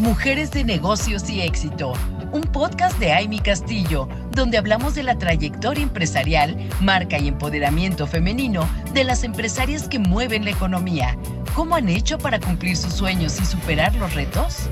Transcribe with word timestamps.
Mujeres 0.00 0.50
de 0.50 0.64
Negocios 0.64 1.28
y 1.28 1.42
Éxito, 1.42 1.92
un 2.32 2.40
podcast 2.40 2.98
de 2.98 3.12
Amy 3.12 3.38
Castillo, 3.38 4.08
donde 4.30 4.56
hablamos 4.56 4.94
de 4.94 5.02
la 5.02 5.18
trayectoria 5.18 5.82
empresarial, 5.82 6.56
marca 6.80 7.18
y 7.18 7.28
empoderamiento 7.28 8.06
femenino 8.06 8.66
de 8.94 9.04
las 9.04 9.24
empresarias 9.24 9.88
que 9.88 9.98
mueven 9.98 10.46
la 10.46 10.52
economía. 10.52 11.18
¿Cómo 11.54 11.76
han 11.76 11.90
hecho 11.90 12.16
para 12.16 12.40
cumplir 12.40 12.78
sus 12.78 12.94
sueños 12.94 13.38
y 13.42 13.44
superar 13.44 13.94
los 13.96 14.14
retos? 14.14 14.70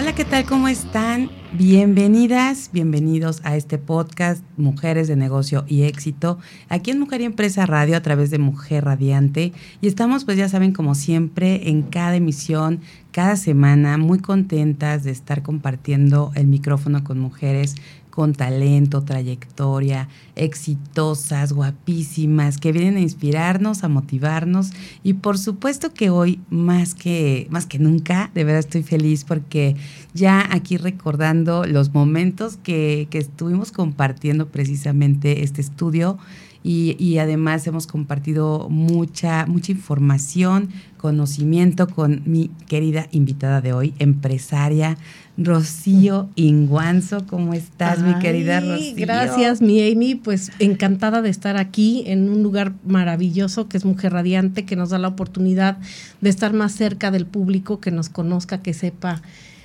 Hola, 0.00 0.14
¿qué 0.14 0.24
tal? 0.24 0.46
¿Cómo 0.46 0.66
están? 0.66 1.30
Bienvenidas, 1.52 2.70
bienvenidos 2.72 3.42
a 3.44 3.56
este 3.56 3.76
podcast 3.76 4.42
Mujeres 4.56 5.08
de 5.08 5.16
Negocio 5.16 5.66
y 5.68 5.82
Éxito, 5.82 6.38
aquí 6.70 6.90
en 6.90 7.00
Mujer 7.00 7.20
y 7.20 7.24
Empresa 7.24 7.66
Radio 7.66 7.98
a 7.98 8.00
través 8.00 8.30
de 8.30 8.38
Mujer 8.38 8.86
Radiante. 8.86 9.52
Y 9.82 9.88
estamos, 9.88 10.24
pues 10.24 10.38
ya 10.38 10.48
saben, 10.48 10.72
como 10.72 10.94
siempre, 10.94 11.68
en 11.68 11.82
cada 11.82 12.16
emisión, 12.16 12.80
cada 13.12 13.36
semana, 13.36 13.98
muy 13.98 14.20
contentas 14.20 15.04
de 15.04 15.10
estar 15.10 15.42
compartiendo 15.42 16.32
el 16.34 16.46
micrófono 16.46 17.04
con 17.04 17.18
mujeres 17.18 17.74
con 18.10 18.34
talento, 18.34 19.02
trayectoria, 19.02 20.08
exitosas, 20.36 21.52
guapísimas, 21.52 22.58
que 22.58 22.72
vienen 22.72 22.96
a 22.96 23.00
inspirarnos, 23.00 23.84
a 23.84 23.88
motivarnos. 23.88 24.72
Y 25.02 25.14
por 25.14 25.38
supuesto 25.38 25.94
que 25.94 26.10
hoy 26.10 26.40
más 26.50 26.94
que 26.94 27.46
más 27.50 27.66
que 27.66 27.78
nunca, 27.78 28.30
de 28.34 28.44
verdad 28.44 28.60
estoy 28.60 28.82
feliz 28.82 29.24
porque 29.24 29.76
ya 30.12 30.46
aquí 30.50 30.76
recordando 30.76 31.64
los 31.64 31.94
momentos 31.94 32.56
que, 32.56 33.08
que 33.10 33.18
estuvimos 33.18 33.72
compartiendo 33.72 34.48
precisamente 34.48 35.42
este 35.42 35.60
estudio 35.60 36.18
y, 36.62 37.16
además 37.18 37.66
hemos 37.66 37.86
compartido 37.86 38.68
mucha, 38.68 39.46
mucha 39.46 39.72
información, 39.72 40.68
conocimiento 40.98 41.88
con 41.88 42.22
mi 42.26 42.50
querida 42.68 43.06
invitada 43.12 43.62
de 43.62 43.72
hoy, 43.72 43.94
empresaria 43.98 44.98
Rocío 45.38 46.28
Inguanzo. 46.34 47.26
¿Cómo 47.26 47.54
estás, 47.54 48.00
mi 48.00 48.18
querida 48.18 48.60
Rocío? 48.60 48.94
Gracias, 48.96 49.62
mi 49.62 49.90
Amy. 49.90 50.16
Pues 50.16 50.52
encantada 50.58 51.22
de 51.22 51.30
estar 51.30 51.56
aquí 51.56 52.04
en 52.06 52.28
un 52.28 52.42
lugar 52.42 52.74
maravilloso 52.84 53.66
que 53.66 53.78
es 53.78 53.86
Mujer 53.86 54.12
Radiante, 54.12 54.66
que 54.66 54.76
nos 54.76 54.90
da 54.90 54.98
la 54.98 55.08
oportunidad 55.08 55.78
de 56.20 56.28
estar 56.28 56.52
más 56.52 56.72
cerca 56.72 57.10
del 57.10 57.24
público, 57.24 57.80
que 57.80 57.90
nos 57.90 58.10
conozca, 58.10 58.60
que 58.60 58.74
sepa 58.74 59.22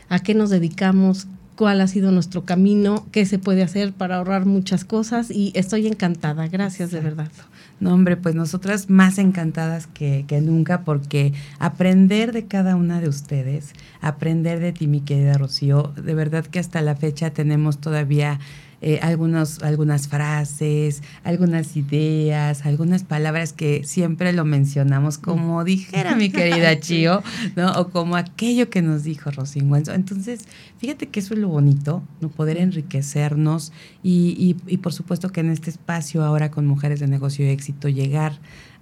a 0.07 0.19
qué 0.19 0.33
nos 0.33 0.49
dedicamos, 0.49 1.27
cuál 1.55 1.81
ha 1.81 1.87
sido 1.87 2.11
nuestro 2.11 2.43
camino, 2.43 3.05
qué 3.11 3.25
se 3.25 3.39
puede 3.39 3.63
hacer 3.63 3.93
para 3.93 4.17
ahorrar 4.17 4.45
muchas 4.45 4.85
cosas 4.85 5.31
y 5.31 5.51
estoy 5.55 5.87
encantada. 5.87 6.47
Gracias 6.47 6.91
de 6.91 6.99
verdad. 6.99 7.31
No, 7.79 7.93
hombre, 7.93 8.15
pues 8.15 8.35
nosotras 8.35 8.89
más 8.89 9.17
encantadas 9.17 9.87
que, 9.87 10.23
que, 10.27 10.39
nunca 10.39 10.83
porque 10.83 11.33
aprender 11.59 12.31
de 12.31 12.45
cada 12.45 12.75
una 12.75 13.01
de 13.01 13.09
ustedes, 13.09 13.73
aprender 13.99 14.59
de 14.59 14.71
ti, 14.71 14.87
mi 14.87 15.01
querida 15.01 15.37
Rocío, 15.37 15.93
de 16.01 16.13
verdad 16.13 16.45
que 16.45 16.59
hasta 16.59 16.81
la 16.81 16.95
fecha 16.95 17.31
tenemos 17.31 17.79
todavía 17.79 18.39
eh, 18.87 18.99
algunos, 19.01 19.63
algunas 19.63 20.07
frases, 20.07 21.01
algunas 21.23 21.75
ideas, 21.75 22.67
algunas 22.67 23.03
palabras 23.03 23.51
que 23.51 23.83
siempre 23.83 24.31
lo 24.31 24.45
mencionamos 24.45 25.17
como 25.17 25.63
dijera 25.63 26.13
mi 26.15 26.29
querida 26.29 26.79
Chio, 26.79 27.23
¿no? 27.55 27.71
O 27.79 27.89
como 27.89 28.15
aquello 28.15 28.69
que 28.69 28.83
nos 28.83 29.03
dijo 29.03 29.31
Rosín 29.31 29.73
Entonces, 29.73 30.41
fíjate 30.77 31.07
que 31.07 31.19
eso 31.19 31.33
es 31.33 31.39
lo 31.39 31.47
bonito, 31.47 32.03
¿no? 32.21 32.29
Poder 32.29 32.57
enriquecernos 32.57 33.73
y, 34.03 34.55
y, 34.67 34.77
por 34.77 34.93
supuesto 34.93 35.31
que 35.31 35.39
en 35.39 35.49
este 35.49 35.71
espacio 35.71 36.23
ahora 36.23 36.51
con 36.51 36.67
Mujeres 36.67 36.99
de 36.99 37.07
Negocio 37.07 37.43
y 37.43 37.49
Éxito 37.49 37.89
llegar 37.89 38.33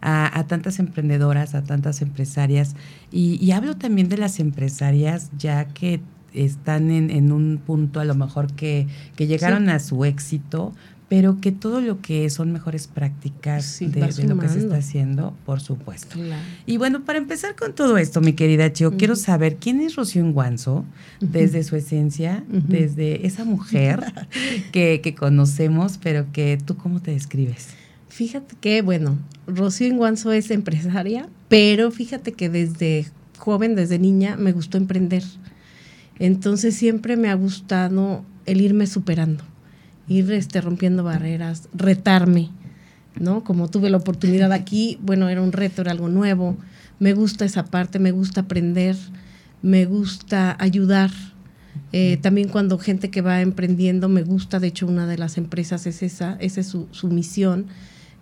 a, 0.01 0.37
a, 0.37 0.47
tantas 0.47 0.79
emprendedoras, 0.79 1.55
a 1.55 1.63
tantas 1.63 2.01
empresarias. 2.01 2.75
Y, 3.09 3.41
y, 3.41 3.53
hablo 3.53 3.77
también 3.77 4.09
de 4.09 4.17
las 4.17 4.41
empresarias 4.41 5.31
ya 5.37 5.63
que 5.69 6.01
están 6.33 6.91
en, 6.91 7.31
un 7.31 7.59
punto 7.65 7.99
a 7.99 8.05
lo 8.05 8.15
mejor 8.15 8.53
que, 8.53 8.87
llegaron 9.17 9.69
a 9.69 9.79
su 9.79 10.05
éxito, 10.05 10.73
pero 11.09 11.39
que 11.39 11.51
todo 11.51 11.79
lo 11.79 12.01
que 12.01 12.29
son 12.29 12.51
mejores 12.51 12.87
prácticas 12.87 13.79
de, 13.79 14.25
lo 14.27 14.39
que 14.39 14.49
se 14.49 14.59
está 14.59 14.77
haciendo, 14.77 15.35
por 15.45 15.61
supuesto. 15.61 16.17
Y 16.65 16.77
bueno, 16.77 17.03
para 17.03 17.19
empezar 17.19 17.55
con 17.55 17.73
todo 17.73 17.97
esto, 17.97 18.19
mi 18.19 18.33
querida 18.33 18.73
Chio, 18.73 18.97
quiero 18.97 19.15
saber 19.15 19.57
quién 19.57 19.79
es 19.81 19.95
Rocío 19.95 20.23
Inguanzo, 20.23 20.85
desde 21.19 21.63
su 21.63 21.75
esencia, 21.75 22.43
desde 22.47 23.27
esa 23.27 23.45
mujer 23.45 24.03
que, 24.71 25.01
que 25.03 25.13
conocemos, 25.13 25.99
pero 26.01 26.31
que 26.31 26.57
tú 26.63 26.77
cómo 26.77 26.99
te 26.99 27.11
describes. 27.11 27.67
Fíjate 28.09 28.55
que, 28.59 28.81
bueno, 28.81 29.17
Rocío 29.47 29.87
Inguanzo 29.87 30.31
es 30.31 30.51
empresaria, 30.51 31.27
pero 31.47 31.91
fíjate 31.91 32.31
que 32.31 32.49
desde 32.49 33.05
joven, 33.37 33.75
desde 33.75 33.99
niña, 33.99 34.35
me 34.37 34.51
gustó 34.51 34.77
emprender. 34.77 35.23
Entonces 36.23 36.73
siempre 36.73 37.17
me 37.17 37.29
ha 37.29 37.33
gustado 37.33 38.23
el 38.45 38.61
irme 38.61 38.87
superando, 38.87 39.43
ir 40.07 40.31
este, 40.31 40.61
rompiendo 40.61 41.03
barreras, 41.03 41.67
retarme, 41.73 42.49
¿no? 43.19 43.43
Como 43.43 43.69
tuve 43.69 43.89
la 43.89 43.97
oportunidad 43.97 44.53
aquí, 44.53 44.97
bueno, 45.01 45.27
era 45.27 45.41
un 45.41 45.51
reto, 45.51 45.81
era 45.81 45.91
algo 45.91 46.07
nuevo. 46.07 46.55
Me 46.97 47.11
gusta 47.11 47.43
esa 47.43 47.65
parte, 47.65 47.99
me 47.99 48.11
gusta 48.11 48.39
aprender, 48.39 48.95
me 49.61 49.83
gusta 49.83 50.55
ayudar. 50.61 51.11
Eh, 51.91 52.17
también 52.21 52.47
cuando 52.47 52.77
gente 52.77 53.09
que 53.09 53.19
va 53.19 53.41
emprendiendo 53.41 54.07
me 54.07 54.23
gusta, 54.23 54.61
de 54.61 54.67
hecho 54.67 54.87
una 54.87 55.07
de 55.07 55.17
las 55.17 55.37
empresas 55.37 55.85
es 55.87 56.01
esa, 56.03 56.37
esa 56.39 56.61
es 56.61 56.67
su, 56.67 56.87
su 56.91 57.09
misión, 57.09 57.65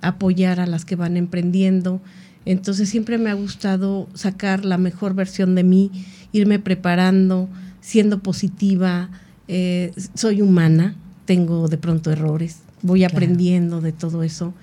apoyar 0.01 0.59
a 0.59 0.65
las 0.65 0.85
que 0.85 0.95
van 0.95 1.17
emprendiendo. 1.17 2.01
Entonces 2.45 2.89
siempre 2.89 3.19
me 3.19 3.29
ha 3.29 3.35
gustado 3.35 4.09
sacar 4.15 4.65
la 4.65 4.79
mejor 4.79 5.13
versión 5.13 5.53
de 5.53 5.63
mí, 5.63 5.91
irme 6.31 6.57
preparando, 6.57 7.47
siendo 7.81 8.19
positiva, 8.19 9.09
eh, 9.47 9.91
soy 10.13 10.41
humana, 10.41 10.95
tengo 11.25 11.67
de 11.67 11.77
pronto 11.77 12.11
errores, 12.11 12.59
voy 12.81 13.03
aprendiendo 13.03 13.81
de 13.81 13.91
todo 13.91 14.23
eso. 14.23 14.53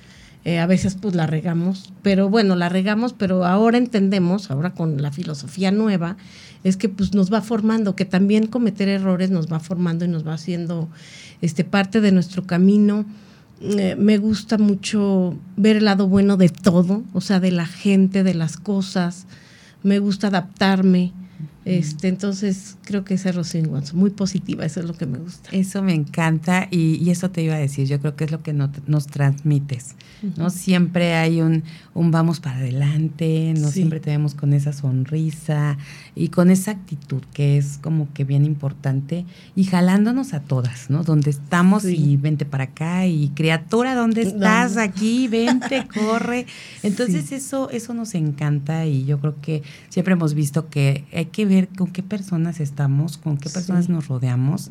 Eh, 0.44 0.60
a 0.60 0.66
veces 0.66 0.94
pues 0.94 1.14
la 1.14 1.26
regamos, 1.26 1.92
pero 2.00 2.30
bueno, 2.30 2.56
la 2.56 2.68
regamos, 2.68 3.12
pero 3.12 3.44
ahora 3.44 3.76
entendemos, 3.76 4.50
ahora 4.50 4.72
con 4.72 5.02
la 5.02 5.12
filosofía 5.12 5.72
nueva, 5.72 6.16
es 6.64 6.76
que 6.76 6.88
pues 6.88 7.12
nos 7.12 7.32
va 7.32 7.42
formando, 7.42 7.96
que 7.96 8.04
también 8.04 8.46
cometer 8.46 8.88
errores 8.88 9.30
nos 9.30 9.52
va 9.52 9.60
formando 9.60 10.04
y 10.04 10.08
nos 10.08 10.26
va 10.26 10.34
haciendo 10.34 10.88
este, 11.42 11.64
parte 11.64 12.00
de 12.00 12.12
nuestro 12.12 12.44
camino. 12.44 13.04
Eh, 13.60 13.96
me 13.98 14.18
gusta 14.18 14.56
mucho 14.56 15.36
ver 15.56 15.76
el 15.76 15.84
lado 15.84 16.08
bueno 16.08 16.36
de 16.36 16.48
todo, 16.48 17.02
o 17.12 17.20
sea, 17.20 17.40
de 17.40 17.50
la 17.50 17.66
gente, 17.66 18.22
de 18.22 18.34
las 18.34 18.56
cosas. 18.56 19.26
Me 19.82 19.98
gusta 19.98 20.28
adaptarme. 20.28 21.12
Este, 21.68 22.08
entonces, 22.08 22.76
creo 22.84 23.04
que 23.04 23.14
ese 23.14 23.32
Rocío 23.32 23.60
Inguanzo, 23.60 23.96
muy 23.96 24.10
positiva, 24.10 24.64
eso 24.64 24.80
es 24.80 24.86
lo 24.86 24.94
que 24.94 25.06
me 25.06 25.18
gusta. 25.18 25.50
Eso 25.52 25.82
me 25.82 25.94
encanta 25.94 26.68
y, 26.70 27.08
eso 27.10 27.30
te 27.30 27.42
iba 27.42 27.54
a 27.54 27.58
decir, 27.58 27.86
yo 27.86 28.00
creo 28.00 28.16
que 28.16 28.24
es 28.24 28.30
lo 28.30 28.42
que 28.42 28.52
nos 28.52 29.06
transmites, 29.06 29.94
¿no? 30.36 30.50
Siempre 30.50 31.14
hay 31.14 31.40
un, 31.40 31.64
un 31.94 32.10
vamos 32.10 32.40
para 32.40 32.58
adelante, 32.58 33.54
no 33.58 33.70
siempre 33.70 33.98
tenemos 33.98 34.34
con 34.34 34.52
esa 34.52 34.72
sonrisa 34.72 35.76
y 36.14 36.28
con 36.28 36.50
esa 36.50 36.70
actitud 36.70 37.22
que 37.32 37.58
es 37.58 37.78
como 37.78 38.12
que 38.12 38.24
bien 38.24 38.44
importante 38.44 39.26
y 39.56 39.64
jalándonos 39.64 40.34
a 40.34 40.40
todas, 40.40 40.90
¿no? 40.90 41.02
Donde 41.02 41.30
estamos 41.30 41.84
y 41.84 42.16
vente 42.16 42.44
para 42.44 42.64
acá 42.64 43.06
y 43.06 43.30
criatura, 43.30 43.94
¿dónde 43.94 44.22
estás? 44.22 44.76
Aquí, 44.76 45.26
vente, 45.28 45.88
corre. 45.94 46.46
Entonces, 46.82 47.32
eso, 47.32 47.68
eso 47.70 47.94
nos 47.94 48.14
encanta 48.14 48.86
y 48.86 49.04
yo 49.04 49.18
creo 49.18 49.40
que 49.40 49.62
siempre 49.88 50.14
hemos 50.14 50.34
visto 50.34 50.68
que 50.68 51.04
hay 51.12 51.26
que 51.26 51.46
ver 51.46 51.57
con 51.66 51.90
qué 51.90 52.02
personas 52.02 52.60
estamos, 52.60 53.18
con 53.18 53.36
qué 53.36 53.50
personas 53.50 53.88
nos 53.88 54.06
rodeamos 54.06 54.68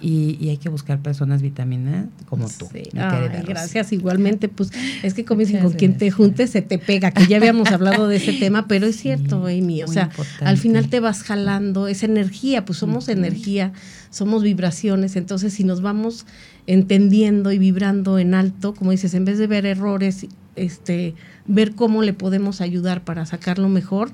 y, 0.00 0.48
hay 0.48 0.58
que 0.58 0.68
buscar 0.68 1.00
personas 1.00 1.42
vitamina 1.42 2.08
como 2.28 2.48
tú. 2.48 2.68
gracias, 2.92 3.92
igualmente. 3.92 4.48
Pues 4.48 4.70
es 5.02 5.14
que 5.14 5.24
como 5.24 5.40
dicen, 5.40 5.62
con 5.62 5.72
quien 5.72 5.96
te 5.96 6.10
juntes 6.10 6.50
se 6.50 6.62
te 6.62 6.78
pega, 6.78 7.10
que 7.10 7.26
ya 7.26 7.38
habíamos 7.38 7.70
hablado 7.70 8.08
de 8.08 8.16
ese 8.16 8.32
tema, 8.40 8.68
pero 8.68 8.86
es 8.86 8.96
cierto, 8.96 9.46
Amy. 9.46 9.82
O 9.82 9.88
sea, 9.88 10.10
al 10.40 10.58
final 10.58 10.88
te 10.88 11.00
vas 11.00 11.22
jalando 11.22 11.88
esa 11.88 12.06
energía, 12.06 12.64
pues 12.64 12.78
somos 12.78 13.08
energía, 13.08 13.72
somos 14.10 14.42
vibraciones. 14.42 15.16
Entonces, 15.16 15.54
si 15.54 15.64
nos 15.64 15.80
vamos 15.80 16.26
entendiendo 16.66 17.52
y 17.52 17.58
vibrando 17.58 18.18
en 18.18 18.34
alto, 18.34 18.74
como 18.74 18.90
dices, 18.90 19.14
en 19.14 19.24
vez 19.24 19.38
de 19.38 19.46
ver 19.46 19.66
errores, 19.66 20.26
este 20.56 21.14
ver 21.46 21.74
cómo 21.74 22.02
le 22.02 22.12
podemos 22.12 22.60
ayudar 22.60 23.04
para 23.04 23.24
sacarlo 23.26 23.68
mejor, 23.68 24.10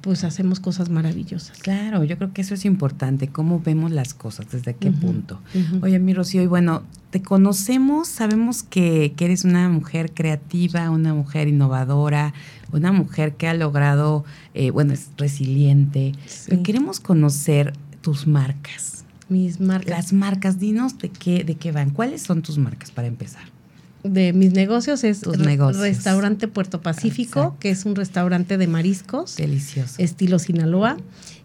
pues 0.00 0.24
hacemos 0.24 0.60
cosas 0.60 0.88
maravillosas. 0.88 1.58
Claro, 1.58 2.04
yo 2.04 2.16
creo 2.16 2.32
que 2.32 2.40
eso 2.40 2.54
es 2.54 2.64
importante, 2.64 3.28
cómo 3.28 3.60
vemos 3.60 3.90
las 3.90 4.14
cosas, 4.14 4.50
desde 4.50 4.74
qué 4.74 4.90
punto. 4.90 5.40
Oye, 5.82 5.98
mi 5.98 6.14
Rocío, 6.14 6.42
y 6.42 6.46
bueno, 6.46 6.82
te 7.10 7.20
conocemos, 7.22 8.08
sabemos 8.08 8.62
que, 8.62 9.14
eres 9.20 9.44
una 9.44 9.68
mujer 9.68 10.12
creativa, 10.14 10.88
una 10.90 11.12
mujer 11.12 11.48
innovadora, 11.48 12.32
una 12.72 12.92
mujer 12.92 13.34
que 13.34 13.48
ha 13.48 13.54
logrado, 13.54 14.24
eh, 14.54 14.70
bueno, 14.70 14.94
es 14.94 15.10
resiliente, 15.18 16.12
pero 16.48 16.62
queremos 16.62 17.00
conocer 17.00 17.74
tus 18.00 18.26
marcas. 18.26 19.04
Mis 19.28 19.60
marcas. 19.60 19.90
Las 19.90 20.12
marcas, 20.12 20.58
dinos 20.58 20.98
de 20.98 21.10
qué, 21.10 21.44
de 21.44 21.54
qué 21.54 21.70
van. 21.70 21.90
¿Cuáles 21.90 22.22
son 22.22 22.42
tus 22.42 22.58
marcas 22.58 22.90
para 22.90 23.06
empezar? 23.06 23.42
De 24.02 24.32
mis 24.32 24.52
negocios 24.52 25.04
es 25.04 25.20
Tus 25.20 25.38
negocios. 25.38 25.82
Restaurante 25.82 26.48
Puerto 26.48 26.80
Pacífico, 26.80 27.40
Exacto. 27.40 27.56
que 27.60 27.70
es 27.70 27.84
un 27.84 27.96
restaurante 27.96 28.58
de 28.58 28.66
mariscos, 28.66 29.36
Delicioso. 29.36 29.94
estilo 29.98 30.38
Sinaloa, 30.38 30.96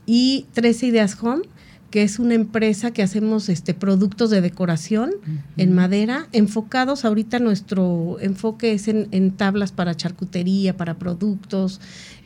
y 0.05 0.45
13 0.53 0.87
Ideas 0.87 1.17
Home, 1.21 1.43
que 1.91 2.03
es 2.03 2.19
una 2.19 2.33
empresa 2.33 2.91
que 2.91 3.03
hacemos 3.03 3.47
este 3.47 3.73
productos 3.73 4.29
de 4.29 4.41
decoración 4.41 5.11
en 5.55 5.73
madera, 5.73 6.27
enfocados 6.33 7.05
ahorita 7.05 7.39
nuestro 7.39 8.17
enfoque 8.19 8.73
es 8.73 8.89
en, 8.89 9.07
en 9.11 9.31
tablas 9.31 9.71
para 9.71 9.95
charcutería, 9.95 10.75
para 10.75 10.95
productos, 10.95 11.79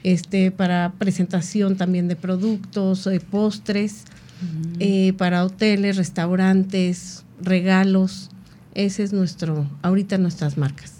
este, 0.03 0.49
para 0.51 0.93
presentación 0.97 1.75
también 1.75 2.07
de 2.07 2.15
productos, 2.15 3.05
eh, 3.05 3.19
postres, 3.19 4.05
eh, 4.79 5.13
para 5.17 5.43
hoteles, 5.43 5.97
restaurantes, 5.97 7.25
regalos. 7.41 8.31
Ese 8.75 9.03
es 9.03 9.13
nuestro, 9.13 9.65
ahorita 9.81 10.17
nuestras 10.17 10.57
marcas. 10.57 10.93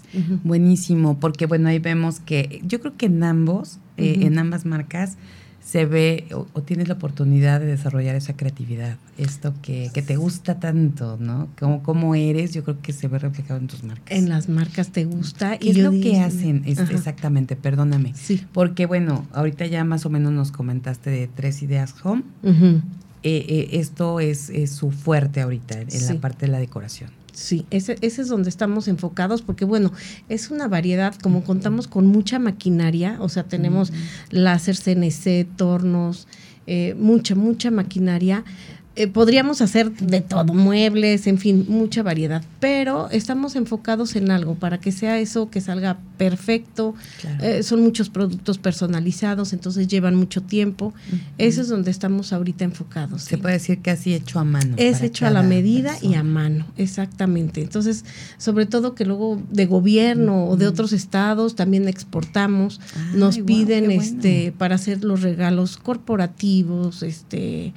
Buenísimo, 0.44 1.18
porque 1.20 1.46
bueno, 1.46 1.68
ahí 1.68 1.78
vemos 1.78 2.18
que 2.20 2.60
yo 2.64 2.80
creo 2.80 2.96
que 2.96 3.06
en 3.06 3.22
ambos, 3.22 3.78
eh, 3.96 4.18
en 4.22 4.38
ambas 4.38 4.66
marcas, 4.66 5.16
se 5.64 5.84
ve 5.86 6.26
o, 6.34 6.46
o 6.52 6.62
tienes 6.62 6.88
la 6.88 6.94
oportunidad 6.94 7.60
de 7.60 7.66
desarrollar 7.66 8.16
esa 8.16 8.34
creatividad, 8.34 8.96
esto 9.18 9.54
que, 9.62 9.90
que 9.94 10.02
te 10.02 10.16
gusta 10.16 10.58
tanto, 10.58 11.16
¿no? 11.20 11.48
Como, 11.60 11.82
como 11.84 12.14
eres, 12.16 12.52
yo 12.54 12.64
creo 12.64 12.80
que 12.80 12.92
se 12.92 13.06
ve 13.06 13.18
reflejado 13.20 13.60
en 13.60 13.68
tus 13.68 13.84
marcas. 13.84 14.18
En 14.18 14.28
las 14.28 14.48
marcas 14.48 14.88
te 14.90 15.04
gusta. 15.04 15.58
¿Qué 15.58 15.70
es 15.70 15.76
lo 15.78 15.90
digo- 15.92 16.02
que 16.10 16.18
hacen? 16.20 16.62
Es- 16.66 16.80
exactamente, 16.80 17.54
perdóname. 17.54 18.12
Sí. 18.16 18.44
Porque 18.52 18.86
bueno, 18.86 19.26
ahorita 19.32 19.66
ya 19.66 19.84
más 19.84 20.04
o 20.06 20.10
menos 20.10 20.32
nos 20.32 20.50
comentaste 20.50 21.10
de 21.10 21.28
tres 21.28 21.62
ideas 21.62 21.94
home. 22.02 22.22
Eh, 22.42 23.44
eh, 23.48 23.68
esto 23.72 24.18
es, 24.18 24.48
es 24.48 24.70
su 24.72 24.90
fuerte 24.90 25.42
ahorita 25.42 25.74
en, 25.74 25.82
en 25.82 25.90
Sí. 25.90 26.14
la 26.14 26.20
parte 26.20 26.46
de 26.46 26.52
la 26.52 26.58
decoración. 26.58 27.10
Sí, 27.32 27.66
ese, 27.70 27.96
ese 28.00 28.22
es 28.22 28.28
donde 28.28 28.48
estamos 28.48 28.88
enfocados 28.88 29.42
porque 29.42 29.64
bueno, 29.64 29.92
es 30.28 30.50
una 30.50 30.68
variedad, 30.68 31.14
como 31.22 31.44
contamos 31.44 31.86
con 31.86 32.06
mucha 32.06 32.38
maquinaria, 32.38 33.16
o 33.20 33.28
sea, 33.28 33.44
tenemos 33.44 33.92
láser, 34.30 34.76
CNC, 34.76 35.46
tornos, 35.56 36.26
eh, 36.66 36.94
mucha, 36.98 37.34
mucha 37.34 37.70
maquinaria. 37.70 38.44
Eh, 38.96 39.06
podríamos 39.06 39.60
hacer 39.60 39.92
de 39.92 40.20
todo, 40.20 40.52
muebles, 40.52 41.28
en 41.28 41.38
fin, 41.38 41.64
mucha 41.68 42.02
variedad, 42.02 42.42
pero 42.58 43.08
estamos 43.10 43.54
enfocados 43.54 44.16
en 44.16 44.32
algo 44.32 44.56
para 44.56 44.80
que 44.80 44.90
sea 44.90 45.20
eso 45.20 45.48
que 45.48 45.60
salga 45.60 45.98
perfecto. 46.18 46.96
Claro. 47.20 47.44
Eh, 47.44 47.62
son 47.62 47.82
muchos 47.82 48.10
productos 48.10 48.58
personalizados, 48.58 49.52
entonces 49.52 49.86
llevan 49.86 50.16
mucho 50.16 50.42
tiempo. 50.42 50.92
Eso 51.38 51.60
es 51.60 51.68
donde 51.68 51.92
estamos 51.92 52.32
ahorita 52.32 52.64
enfocados. 52.64 53.22
Se 53.22 53.36
sí. 53.36 53.36
puede 53.36 53.54
decir 53.54 53.80
casi 53.80 54.12
hecho 54.12 54.40
a 54.40 54.44
mano. 54.44 54.74
Es 54.76 55.02
hecho 55.02 55.24
a 55.24 55.30
la 55.30 55.44
medida 55.44 55.94
y 56.02 56.14
a 56.14 56.24
mano, 56.24 56.66
exactamente. 56.76 57.62
Entonces, 57.62 58.04
sobre 58.38 58.66
todo 58.66 58.96
que 58.96 59.04
luego 59.04 59.40
de 59.50 59.66
gobierno 59.66 60.46
o 60.46 60.56
de 60.56 60.66
otros 60.66 60.92
estados 60.92 61.54
también 61.54 61.86
exportamos, 61.86 62.80
Ay, 62.96 63.20
nos 63.20 63.38
piden 63.38 63.84
bueno. 63.84 64.02
este 64.02 64.52
para 64.58 64.74
hacer 64.74 65.04
los 65.04 65.22
regalos 65.22 65.76
corporativos, 65.76 67.04
este 67.04 67.72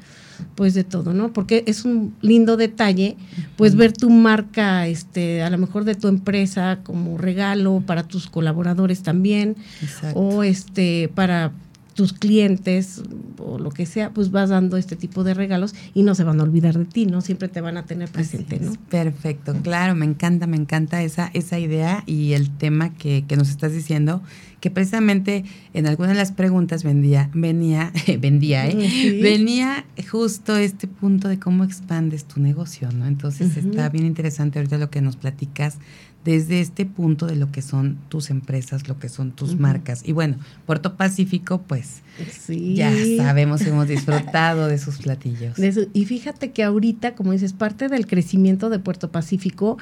pues 0.56 0.74
de 0.74 0.84
todo, 0.84 1.14
¿no? 1.14 1.34
Porque 1.34 1.64
es 1.68 1.86
un 1.86 2.14
lindo 2.22 2.58
detalle, 2.58 3.18
pues 3.56 3.76
ver 3.76 3.94
tu 3.94 4.10
marca, 4.10 4.88
este, 4.88 5.44
a 5.44 5.50
lo 5.50 5.58
mejor 5.58 5.84
de 5.86 5.96
tu 5.96 6.08
empresa 6.08 6.80
como 6.84 7.18
regalo 7.18 7.84
para 7.86 8.04
tus 8.04 8.28
colaboradores 8.28 9.04
también, 9.04 9.56
Exacto. 9.82 10.20
o 10.20 10.44
este 10.44 11.10
para 11.14 11.52
tus 11.94 12.14
clientes 12.14 13.04
o 13.38 13.60
lo 13.60 13.70
que 13.70 13.86
sea, 13.86 14.10
pues 14.12 14.32
vas 14.32 14.50
dando 14.50 14.78
este 14.78 14.96
tipo 14.96 15.24
de 15.24 15.34
regalos 15.34 15.76
y 15.94 16.04
no 16.04 16.16
se 16.16 16.24
van 16.24 16.40
a 16.40 16.44
olvidar 16.44 16.78
de 16.78 16.86
ti, 16.86 17.06
¿no? 17.06 17.22
Siempre 17.22 17.48
te 17.48 17.62
van 17.62 17.78
a 17.78 17.86
tener 17.86 18.10
presente. 18.10 18.60
¿no? 18.60 18.74
Perfecto, 18.90 19.54
claro, 19.62 19.96
me 19.96 20.06
encanta, 20.06 20.48
me 20.48 20.58
encanta 20.58 21.04
esa, 21.04 21.30
esa 21.34 21.60
idea 21.60 22.04
y 22.06 22.34
el 22.34 22.50
tema 22.50 22.94
que, 22.94 23.26
que 23.28 23.36
nos 23.36 23.50
estás 23.50 23.74
diciendo, 23.74 24.22
que 24.64 24.72
precisamente 24.72 25.44
en 25.74 25.88
algunas 25.88 26.14
de 26.14 26.18
las 26.18 26.32
preguntas 26.32 26.86
vendía, 26.86 27.30
venía, 27.34 27.92
vendía, 28.20 28.66
¿eh? 28.66 28.90
Sí. 28.90 29.20
venía 29.22 29.84
justo 30.10 30.56
este 30.56 30.88
punto 30.88 31.28
de 31.28 31.38
cómo 31.38 31.66
expandes 31.66 32.24
tu 32.24 32.40
negocio, 32.40 32.90
¿no? 32.94 33.06
Entonces 33.06 33.58
está 33.58 33.90
bien 33.90 34.06
interesante 34.06 34.60
ahorita 34.60 34.78
lo 34.78 34.90
que 34.90 35.02
nos 35.02 35.18
platicas 35.18 35.80
desde 36.24 36.62
este 36.62 36.86
punto 36.86 37.26
de 37.26 37.36
lo 37.36 37.52
que 37.52 37.62
son 37.62 37.98
tus 38.08 38.30
empresas, 38.30 38.88
lo 38.88 38.98
que 39.00 39.10
son 39.10 39.34
tus 39.34 39.60
marcas. 39.60 40.02
Y 40.06 40.14
bueno, 40.14 40.38
Puerto 40.66 40.96
Pacífico, 40.96 41.62
pues 41.68 42.02
Sí. 42.46 42.76
ya 42.76 42.90
sabemos, 43.18 43.60
hemos 43.64 43.90
disfrutado 43.90 44.70
de 44.70 44.78
sus 44.78 45.00
platillos. 45.00 45.58
De. 45.58 45.90
Y 45.92 46.06
fíjate 46.06 46.52
que 46.52 46.64
ahorita, 46.64 47.16
como 47.16 47.34
dices, 47.34 47.52
parte 47.52 47.90
del 47.90 48.08
crecimiento 48.08 48.70
de 48.70 48.80
Puerto 48.80 49.12
Pacífico, 49.12 49.78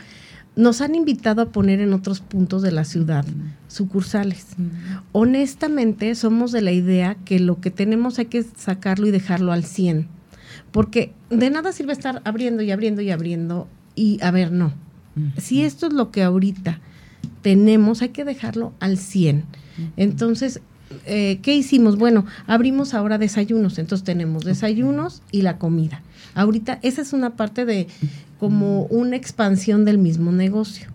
nos 0.55 0.81
han 0.81 0.95
invitado 0.95 1.41
a 1.41 1.49
poner 1.51 1.79
en 1.79 1.93
otros 1.93 2.19
puntos 2.19 2.61
de 2.61 2.71
la 2.71 2.83
ciudad 2.83 3.25
sucursales. 3.67 4.47
Honestamente, 5.11 6.13
somos 6.15 6.51
de 6.51 6.61
la 6.61 6.71
idea 6.71 7.15
que 7.25 7.39
lo 7.39 7.61
que 7.61 7.71
tenemos 7.71 8.19
hay 8.19 8.25
que 8.25 8.43
sacarlo 8.43 9.07
y 9.07 9.11
dejarlo 9.11 9.53
al 9.53 9.63
100. 9.63 10.07
Porque 10.71 11.13
de 11.29 11.49
nada 11.49 11.71
sirve 11.71 11.93
estar 11.93 12.21
abriendo 12.25 12.63
y 12.63 12.71
abriendo 12.71 13.01
y 13.01 13.11
abriendo 13.11 13.67
y, 13.95 14.19
a 14.21 14.31
ver, 14.31 14.51
no. 14.51 14.73
Si 15.37 15.63
esto 15.63 15.87
es 15.87 15.93
lo 15.93 16.11
que 16.11 16.23
ahorita 16.23 16.79
tenemos, 17.41 18.01
hay 18.01 18.09
que 18.09 18.25
dejarlo 18.25 18.73
al 18.79 18.97
100. 18.97 19.43
Entonces, 19.97 20.61
eh, 21.05 21.39
¿qué 21.41 21.55
hicimos? 21.55 21.97
Bueno, 21.97 22.25
abrimos 22.47 22.93
ahora 22.93 23.17
desayunos, 23.17 23.79
entonces 23.79 24.03
tenemos 24.03 24.43
desayunos 24.43 25.21
y 25.31 25.41
la 25.41 25.57
comida. 25.57 26.01
Ahorita 26.35 26.79
esa 26.81 27.01
es 27.01 27.13
una 27.13 27.35
parte 27.35 27.65
de 27.65 27.87
como 28.39 28.83
una 28.85 29.15
expansión 29.15 29.85
del 29.85 29.97
mismo 29.97 30.31
negocio. 30.31 30.87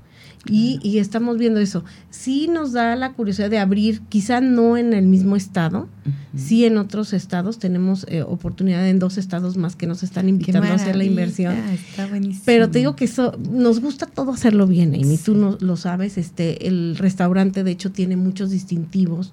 Y, 0.49 0.79
y 0.83 0.99
estamos 0.99 1.39
viendo 1.39 1.61
eso. 1.61 1.85
Sí 2.11 2.49
nos 2.49 2.73
da 2.73 2.97
la 2.97 3.13
curiosidad 3.13 3.51
de 3.51 3.59
abrir, 3.59 4.01
quizá 4.09 4.41
no 4.41 4.77
en 4.77 4.93
el 4.93 5.07
mismo 5.07 5.37
estado, 5.37 5.89
sí 6.37 6.65
en 6.65 6.79
otros 6.79 7.13
estados. 7.13 7.59
Tenemos 7.59 8.07
eh, 8.09 8.23
oportunidad 8.23 8.89
en 8.89 8.99
dos 8.99 9.19
estados 9.19 9.57
más 9.57 9.77
que 9.77 9.87
nos 9.87 10.03
están 10.03 10.29
invitando 10.29 10.69
a 10.69 10.75
hacer 10.75 10.97
la 10.97 11.05
Inversión. 11.05 11.55
Está 11.73 12.07
buenísimo. 12.07 12.43
Pero 12.45 12.71
te 12.71 12.79
digo 12.79 12.97
que 12.97 13.07
eso 13.07 13.37
nos 13.51 13.81
gusta 13.81 14.07
todo 14.07 14.33
hacerlo 14.33 14.67
bien, 14.67 14.95
Amy. 14.95 15.19
Tú 15.19 15.35
no, 15.35 15.57
lo 15.61 15.77
sabes, 15.77 16.19
este, 16.19 16.67
el 16.67 16.97
restaurante 16.97 17.65
de 17.65 17.71
hecho 17.71 17.93
tiene 17.93 18.17
muchos 18.17 18.51
distintivos 18.51 19.33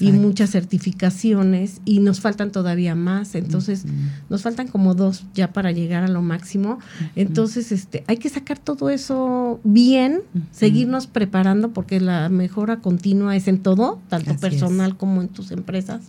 y 0.00 0.12
muchas 0.12 0.50
certificaciones 0.50 1.80
y 1.84 2.00
nos 2.00 2.20
faltan 2.20 2.50
todavía 2.50 2.94
más. 2.94 3.34
Entonces, 3.34 3.84
nos 4.28 4.42
faltan 4.42 4.68
como 4.68 4.94
dos 4.94 5.24
ya 5.34 5.52
para 5.52 5.72
llegar 5.72 6.04
a 6.04 6.08
lo 6.08 6.22
máximo. 6.22 6.78
Entonces, 7.16 7.72
este, 7.72 8.04
hay 8.06 8.16
que 8.16 8.28
sacar 8.28 8.58
todo 8.58 8.90
eso 8.90 9.60
bien, 9.64 10.22
Seguirnos 10.50 11.06
preparando 11.06 11.70
porque 11.70 12.00
la 12.00 12.28
mejora 12.28 12.80
continua 12.80 13.36
es 13.36 13.48
en 13.48 13.60
todo, 13.60 14.00
tanto 14.08 14.30
Así 14.30 14.40
personal 14.40 14.90
es. 14.90 14.96
como 14.96 15.22
en 15.22 15.28
tus 15.28 15.50
empresas. 15.50 16.02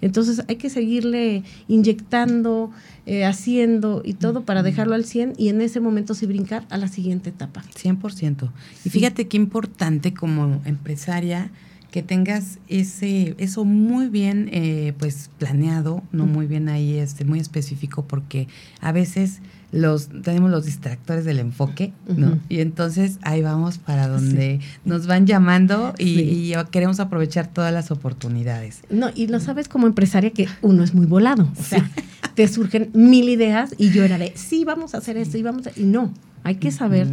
Entonces 0.00 0.42
hay 0.48 0.56
que 0.56 0.70
seguirle 0.70 1.42
inyectando, 1.68 2.70
eh, 3.06 3.24
haciendo 3.24 4.02
y 4.04 4.14
todo 4.14 4.42
para 4.44 4.62
dejarlo 4.62 4.94
al 4.94 5.04
100 5.04 5.34
y 5.36 5.48
en 5.48 5.60
ese 5.60 5.80
momento 5.80 6.14
sí 6.14 6.26
brincar 6.26 6.64
a 6.70 6.78
la 6.78 6.88
siguiente 6.88 7.30
etapa. 7.30 7.62
100%. 7.74 8.50
Y 8.84 8.90
fíjate 8.90 9.28
qué 9.28 9.36
importante 9.36 10.14
como 10.14 10.62
empresaria 10.64 11.50
que 11.90 12.02
tengas 12.02 12.58
ese 12.68 13.34
eso 13.38 13.64
muy 13.64 14.08
bien 14.08 14.48
eh, 14.52 14.92
pues 14.98 15.30
planeado, 15.38 16.02
no 16.12 16.26
muy 16.26 16.46
bien 16.46 16.68
ahí 16.68 16.98
este 16.98 17.24
muy 17.24 17.40
específico 17.40 18.04
porque 18.06 18.46
a 18.80 18.92
veces 18.92 19.40
los 19.72 20.08
tenemos 20.22 20.50
los 20.50 20.64
distractores 20.66 21.24
del 21.24 21.38
enfoque, 21.38 21.92
¿no? 22.16 22.40
Y 22.48 22.58
entonces 22.58 23.18
ahí 23.22 23.40
vamos 23.40 23.78
para 23.78 24.08
donde 24.08 24.58
nos 24.84 25.06
van 25.06 25.26
llamando 25.26 25.94
y, 25.96 26.04
Sí. 26.16 26.20
y 26.22 26.54
queremos 26.72 26.98
aprovechar 26.98 27.46
todas 27.46 27.72
las 27.72 27.92
oportunidades. 27.92 28.80
No, 28.90 29.10
y 29.14 29.28
lo 29.28 29.38
sabes 29.38 29.68
como 29.68 29.86
empresaria 29.86 30.30
que 30.30 30.48
uno 30.62 30.82
es 30.82 30.92
muy 30.92 31.06
volado. 31.06 31.48
O 31.56 31.62
sea, 31.62 31.88
te 32.34 32.48
surgen 32.48 32.90
mil 32.94 33.28
ideas 33.28 33.72
y 33.78 33.90
yo 33.90 34.02
era 34.02 34.18
de, 34.18 34.32
sí, 34.34 34.64
vamos 34.64 34.94
a 34.94 34.98
hacer 34.98 35.16
esto 35.16 35.38
y 35.38 35.42
vamos 35.42 35.68
a... 35.68 35.70
Y 35.76 35.84
no, 35.84 36.12
hay 36.42 36.56
que 36.56 36.72
saber. 36.72 37.06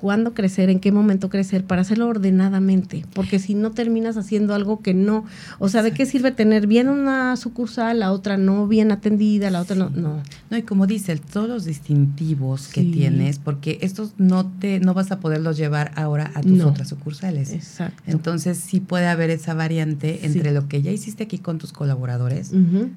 Cuándo 0.00 0.32
crecer, 0.34 0.70
en 0.70 0.80
qué 0.80 0.92
momento 0.92 1.28
crecer, 1.28 1.64
para 1.64 1.82
hacerlo 1.82 2.06
ordenadamente, 2.08 3.04
porque 3.14 3.38
si 3.38 3.54
no 3.54 3.72
terminas 3.72 4.16
haciendo 4.16 4.54
algo 4.54 4.80
que 4.80 4.94
no, 4.94 5.24
o 5.58 5.68
sea, 5.68 5.82
¿de 5.82 5.92
qué 5.92 6.06
sirve 6.06 6.30
tener 6.30 6.66
bien 6.66 6.88
una 6.88 7.36
sucursal, 7.36 7.98
la 8.00 8.12
otra 8.12 8.36
no 8.36 8.66
bien 8.68 8.92
atendida, 8.92 9.50
la 9.50 9.60
otra 9.60 9.76
no? 9.76 9.90
No. 9.90 10.22
No, 10.50 10.56
y 10.56 10.62
como 10.62 10.86
dices, 10.86 11.20
todos 11.20 11.48
los 11.48 11.64
distintivos 11.64 12.68
que 12.68 12.82
Sí. 12.82 12.90
tienes, 12.92 13.38
porque 13.38 13.78
estos 13.82 14.12
no 14.18 14.46
te, 14.46 14.80
no 14.80 14.94
vas 14.94 15.10
a 15.12 15.20
poderlos 15.20 15.56
llevar 15.56 15.92
ahora 15.96 16.30
a 16.34 16.42
tus 16.42 16.52
No. 16.52 16.68
otras 16.68 16.88
sucursales. 16.88 17.52
Exacto. 17.52 18.02
Entonces 18.06 18.58
sí 18.58 18.80
puede 18.80 19.06
haber 19.08 19.30
esa 19.30 19.54
variante 19.54 20.18
Sí. 20.20 20.26
entre 20.26 20.52
lo 20.52 20.68
que 20.68 20.80
ya 20.82 20.90
hiciste 20.90 21.24
aquí 21.24 21.38
con 21.38 21.58
tus 21.58 21.72
colaboradores. 21.72 22.52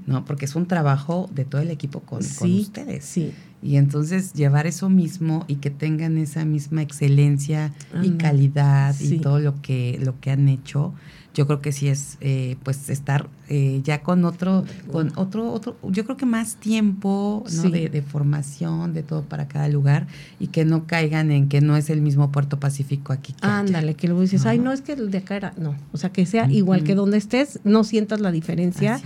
¿no? 0.05 0.25
Porque 0.25 0.45
es 0.45 0.55
un 0.55 0.65
trabajo 0.67 1.29
de 1.33 1.45
todo 1.45 1.61
el 1.61 1.71
equipo 1.71 2.01
con, 2.01 2.21
con 2.37 2.53
ustedes. 2.53 3.03
Sí. 3.05 3.31
Y 3.63 3.77
entonces 3.77 4.33
llevar 4.33 4.65
eso 4.65 4.89
mismo 4.89 5.45
y 5.47 5.55
que 5.55 5.69
tengan 5.69 6.17
esa 6.17 6.45
misma 6.45 6.81
excelencia 6.81 7.73
y 8.01 8.11
calidad 8.11 8.95
y 8.99 9.19
todo 9.19 9.39
lo 9.39 9.61
que, 9.61 9.99
lo 10.01 10.19
que 10.19 10.31
han 10.31 10.49
hecho, 10.49 10.93
yo 11.33 11.47
creo 11.47 11.61
que 11.61 11.71
sí 11.71 11.87
es 11.87 12.17
eh, 12.19 12.57
pues 12.63 12.89
estar 12.89 13.29
eh, 13.47 13.81
ya 13.83 14.01
con 14.01 14.25
otro, 14.25 14.65
con 14.91 15.13
otro, 15.15 15.51
otro, 15.51 15.77
yo 15.89 16.03
creo 16.03 16.17
que 16.17 16.25
más 16.25 16.55
tiempo 16.55 17.45
¿no? 17.55 17.69
de, 17.69 18.01
formación, 18.01 18.93
de 18.93 19.03
todo 19.03 19.23
para 19.23 19.47
cada 19.47 19.69
lugar 19.69 20.07
y 20.39 20.47
que 20.47 20.65
no 20.65 20.87
caigan 20.87 21.31
en 21.31 21.47
que 21.47 21.61
no 21.61 21.77
es 21.77 21.89
el 21.89 22.01
mismo 22.01 22.31
Puerto 22.31 22.59
Pacífico 22.59 23.13
aquí. 23.13 23.33
Ándale, 23.41 23.93
que 23.93 24.07
luego 24.07 24.21
dices, 24.21 24.45
ay, 24.45 24.59
no, 24.59 24.73
es 24.73 24.81
que 24.81 24.93
el 24.93 25.11
de 25.11 25.19
acá 25.19 25.35
era, 25.35 25.53
no, 25.57 25.75
o 25.93 25.97
sea, 25.97 26.11
que 26.11 26.25
sea 26.25 26.51
igual 26.51 26.83
que 26.83 26.95
donde 26.95 27.17
estés, 27.17 27.59
no 27.63 27.83
sientas 27.83 28.19
la 28.19 28.31
diferencia. 28.31 28.99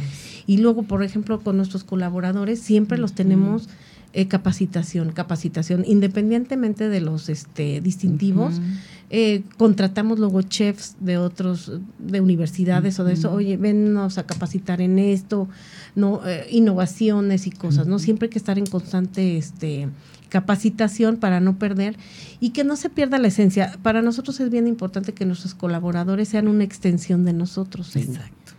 Y 0.48 0.58
luego, 0.58 0.84
por 0.84 1.04
ejemplo, 1.04 1.40
con 1.42 1.58
nuestros 1.58 1.84
colaboradores, 1.84 2.60
siempre 2.60 2.98
los 2.98 3.14
tenemos 3.14 3.68
eh, 4.18 4.30
capacitación, 4.30 5.12
capacitación, 5.12 5.84
independientemente 5.86 6.88
de 6.88 7.02
los 7.02 7.28
este, 7.28 7.82
distintivos. 7.82 8.62
Eh, 9.10 9.44
contratamos 9.58 10.20
luego 10.20 10.42
chefs 10.42 10.96
de 11.02 11.18
otros, 11.18 11.82
de 12.00 12.22
universidades 12.22 12.98
o 12.98 13.04
de 13.04 13.12
eso, 13.12 13.34
oye, 13.34 13.58
vennos 13.58 14.18
a 14.18 14.26
capacitar 14.26 14.80
en 14.80 15.00
esto, 15.00 15.50
no, 15.96 16.26
eh, 16.26 16.48
innovaciones 16.50 17.46
y 17.46 17.52
cosas, 17.52 17.88
¿no? 17.88 18.00
Siempre 18.00 18.28
hay 18.28 18.30
que 18.30 18.40
estar 18.40 18.58
en 18.58 18.68
constante 18.68 19.38
este, 19.38 19.90
capacitación 20.30 21.18
para 21.18 21.42
no 21.42 21.60
perder 21.60 21.98
y 22.40 22.52
que 22.52 22.64
no 22.64 22.78
se 22.78 22.90
pierda 22.90 23.18
la 23.18 23.28
esencia. 23.28 23.78
Para 23.84 24.02
nosotros 24.02 24.40
es 24.40 24.50
bien 24.50 24.66
importante 24.66 25.14
que 25.14 25.26
nuestros 25.26 25.56
colaboradores 25.56 26.30
sean 26.30 26.48
una 26.48 26.64
extensión 26.64 27.26
de 27.26 27.34
nosotros. 27.34 27.98
Exacto. 27.98 28.54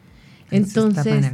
Entonces, 0.50 1.25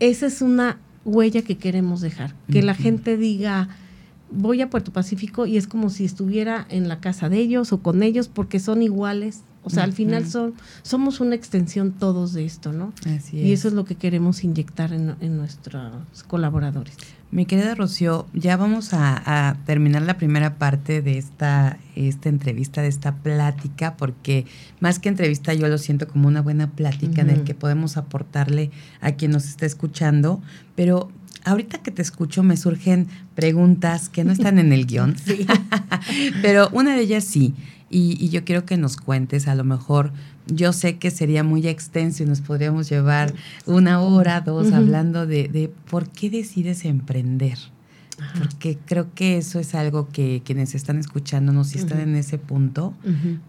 esa 0.00 0.26
es 0.26 0.42
una 0.42 0.78
huella 1.04 1.42
que 1.42 1.56
queremos 1.56 2.00
dejar, 2.00 2.34
que 2.50 2.62
la 2.62 2.74
gente 2.74 3.16
diga, 3.16 3.68
voy 4.30 4.60
a 4.62 4.70
Puerto 4.70 4.92
Pacífico 4.92 5.46
y 5.46 5.56
es 5.56 5.66
como 5.66 5.90
si 5.90 6.04
estuviera 6.04 6.66
en 6.70 6.88
la 6.88 7.00
casa 7.00 7.28
de 7.28 7.38
ellos 7.38 7.72
o 7.72 7.80
con 7.82 8.02
ellos 8.02 8.28
porque 8.28 8.60
son 8.60 8.82
iguales. 8.82 9.42
O 9.64 9.70
sea, 9.70 9.82
al 9.82 9.94
final 9.94 10.26
son, 10.26 10.54
somos 10.82 11.20
una 11.20 11.34
extensión 11.34 11.92
todos 11.92 12.34
de 12.34 12.44
esto, 12.44 12.72
¿no? 12.72 12.92
Así 13.06 13.40
es. 13.40 13.46
Y 13.46 13.52
eso 13.52 13.68
es 13.68 13.74
lo 13.74 13.86
que 13.86 13.94
queremos 13.94 14.44
inyectar 14.44 14.92
en, 14.92 15.36
nuestros 15.36 15.90
colaboradores. 16.26 16.94
Mi 17.30 17.46
querida 17.46 17.74
Rocío, 17.74 18.26
ya 18.34 18.58
vamos 18.58 18.90
a, 18.92 19.56
terminar 19.64 20.02
la 20.02 20.18
primera 20.18 20.56
parte 20.56 21.00
de 21.00 21.16
esta, 21.16 21.78
esta 21.96 22.28
entrevista, 22.28 22.82
de 22.82 22.88
esta 22.88 23.16
plática, 23.16 23.96
porque 23.96 24.44
más 24.80 24.98
que 24.98 25.08
entrevista 25.08 25.54
yo 25.54 25.66
lo 25.66 25.78
siento 25.78 26.06
como 26.06 26.28
una 26.28 26.42
buena 26.42 26.70
plática 26.70 27.22
en 27.22 27.30
el 27.30 27.44
que 27.44 27.54
podemos 27.54 27.96
aportarle 27.96 28.70
a 29.00 29.12
quien 29.12 29.30
nos 29.30 29.46
está 29.46 29.64
escuchando, 29.64 30.42
pero 30.76 31.10
ahorita 31.44 31.78
que 31.78 31.90
te 31.90 32.02
escucho 32.02 32.42
me 32.42 32.56
surgen 32.56 33.08
preguntas 33.34 34.08
que 34.08 34.24
no 34.24 34.32
están 34.32 34.58
en 34.58 34.72
el 34.72 34.86
guion, 34.86 35.16
sí. 35.24 35.46
pero 36.42 36.68
una 36.72 36.94
de 36.94 37.02
ellas 37.02 37.24
sí, 37.24 37.54
y, 37.90 38.28
yo 38.30 38.44
quiero 38.44 38.64
que 38.64 38.76
nos 38.76 38.96
cuentes, 38.96 39.46
a 39.46 39.54
lo 39.54 39.64
mejor 39.64 40.12
yo 40.46 40.72
sé 40.72 40.98
que 40.98 41.10
sería 41.10 41.44
muy 41.44 41.66
extenso 41.66 42.22
y 42.22 42.26
nos 42.26 42.40
podríamos 42.40 42.88
llevar 42.88 43.32
una 43.66 44.00
hora, 44.00 44.40
dos, 44.40 44.72
hablando 44.72 45.26
de, 45.26 45.72
por 45.90 46.10
qué 46.10 46.30
decides 46.30 46.84
emprender. 46.84 47.58
Porque 48.38 48.78
creo 48.84 49.12
que 49.12 49.38
eso 49.38 49.58
es 49.58 49.74
algo 49.74 50.08
que 50.08 50.40
quienes 50.44 50.76
están 50.76 50.98
escuchándonos, 50.98 51.68
si 51.68 51.78
están 51.78 52.00
en 52.00 52.14
ese 52.14 52.38
punto, 52.38 52.94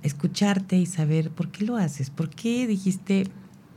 escucharte 0.03 0.77
y 0.77 0.85
saber 0.85 1.29
por 1.29 1.49
qué 1.49 1.65
lo 1.65 1.77
haces, 1.77 2.09
por 2.09 2.29
qué 2.29 2.65
dijiste 2.67 3.27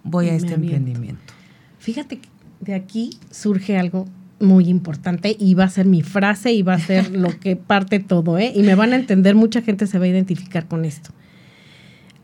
voy 0.02 0.28
a 0.28 0.34
este 0.34 0.54
emprendimiento. 0.54 1.34
Fíjate 1.78 2.20
que 2.20 2.28
de 2.60 2.74
aquí 2.74 3.18
surge 3.30 3.78
algo 3.78 4.06
muy 4.40 4.68
importante 4.68 5.36
y 5.38 5.54
va 5.54 5.64
a 5.64 5.68
ser 5.68 5.86
mi 5.86 6.02
frase 6.02 6.52
y 6.52 6.62
va 6.62 6.74
a 6.74 6.78
ser 6.78 7.10
lo 7.10 7.38
que 7.38 7.56
parte 7.56 7.98
todo, 7.98 8.38
¿eh? 8.38 8.52
Y 8.54 8.62
me 8.62 8.74
van 8.74 8.92
a 8.92 8.96
entender, 8.96 9.34
mucha 9.34 9.62
gente 9.62 9.86
se 9.86 9.98
va 9.98 10.04
a 10.04 10.08
identificar 10.08 10.66
con 10.66 10.84
esto. 10.84 11.10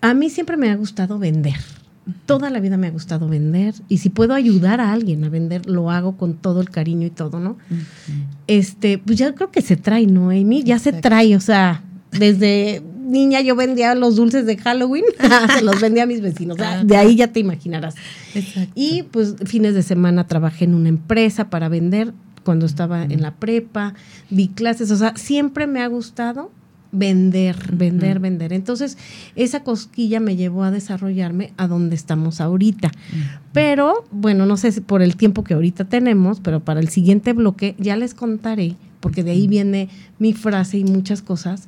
A 0.00 0.14
mí 0.14 0.30
siempre 0.30 0.56
me 0.56 0.70
ha 0.70 0.76
gustado 0.76 1.18
vender. 1.18 1.56
Toda 2.26 2.50
la 2.50 2.60
vida 2.60 2.76
me 2.76 2.86
ha 2.86 2.90
gustado 2.90 3.28
vender 3.28 3.74
y 3.88 3.98
si 3.98 4.10
puedo 4.10 4.34
ayudar 4.34 4.78
a 4.78 4.92
alguien 4.92 5.24
a 5.24 5.30
vender, 5.30 5.64
lo 5.66 5.90
hago 5.90 6.18
con 6.18 6.34
todo 6.34 6.60
el 6.60 6.68
cariño 6.68 7.06
y 7.06 7.10
todo, 7.10 7.40
¿no? 7.40 7.56
Este, 8.46 8.98
pues 8.98 9.16
ya 9.16 9.34
creo 9.34 9.50
que 9.50 9.62
se 9.62 9.76
trae, 9.76 10.06
¿no, 10.06 10.28
Amy? 10.28 10.62
Ya 10.62 10.78
se 10.78 10.92
trae, 10.92 11.34
o 11.34 11.40
sea, 11.40 11.82
desde 12.10 12.82
niña 13.14 13.40
yo 13.40 13.56
vendía 13.56 13.94
los 13.94 14.16
dulces 14.16 14.44
de 14.44 14.58
Halloween, 14.58 15.04
se 15.56 15.62
los 15.62 15.80
vendía 15.80 16.02
a 16.02 16.06
mis 16.06 16.20
vecinos. 16.20 16.58
de 16.58 16.96
ahí 16.96 17.16
ya 17.16 17.28
te 17.28 17.40
imaginarás. 17.40 17.94
Y 18.74 19.04
pues 19.04 19.36
fines 19.46 19.74
de 19.74 19.82
semana 19.82 20.26
trabajé 20.26 20.66
en 20.66 20.74
una 20.74 20.90
empresa 20.90 21.48
para 21.48 21.70
vender 21.70 22.12
cuando 22.44 22.66
estaba 22.66 23.04
en 23.04 23.22
la 23.22 23.32
prepa, 23.36 23.94
di 24.28 24.48
clases, 24.48 24.90
o 24.90 24.96
sea, 24.96 25.16
siempre 25.16 25.66
me 25.66 25.80
ha 25.80 25.86
gustado 25.86 26.50
vender, 26.94 27.56
vender, 27.72 28.20
vender. 28.20 28.52
Entonces, 28.52 28.96
esa 29.34 29.64
cosquilla 29.64 30.20
me 30.20 30.36
llevó 30.36 30.62
a 30.62 30.70
desarrollarme 30.70 31.52
a 31.56 31.66
donde 31.66 31.96
estamos 31.96 32.40
ahorita. 32.40 32.92
Pero, 33.52 34.04
bueno, 34.12 34.46
no 34.46 34.56
sé 34.56 34.72
si 34.72 34.80
por 34.80 35.02
el 35.02 35.16
tiempo 35.16 35.42
que 35.42 35.54
ahorita 35.54 35.86
tenemos, 35.86 36.40
pero 36.40 36.60
para 36.60 36.80
el 36.80 36.88
siguiente 36.88 37.32
bloque 37.32 37.74
ya 37.78 37.96
les 37.96 38.14
contaré, 38.14 38.76
porque 39.00 39.24
de 39.24 39.32
ahí 39.32 39.48
viene 39.48 39.88
mi 40.18 40.32
frase 40.32 40.78
y 40.78 40.84
muchas 40.84 41.20
cosas, 41.20 41.66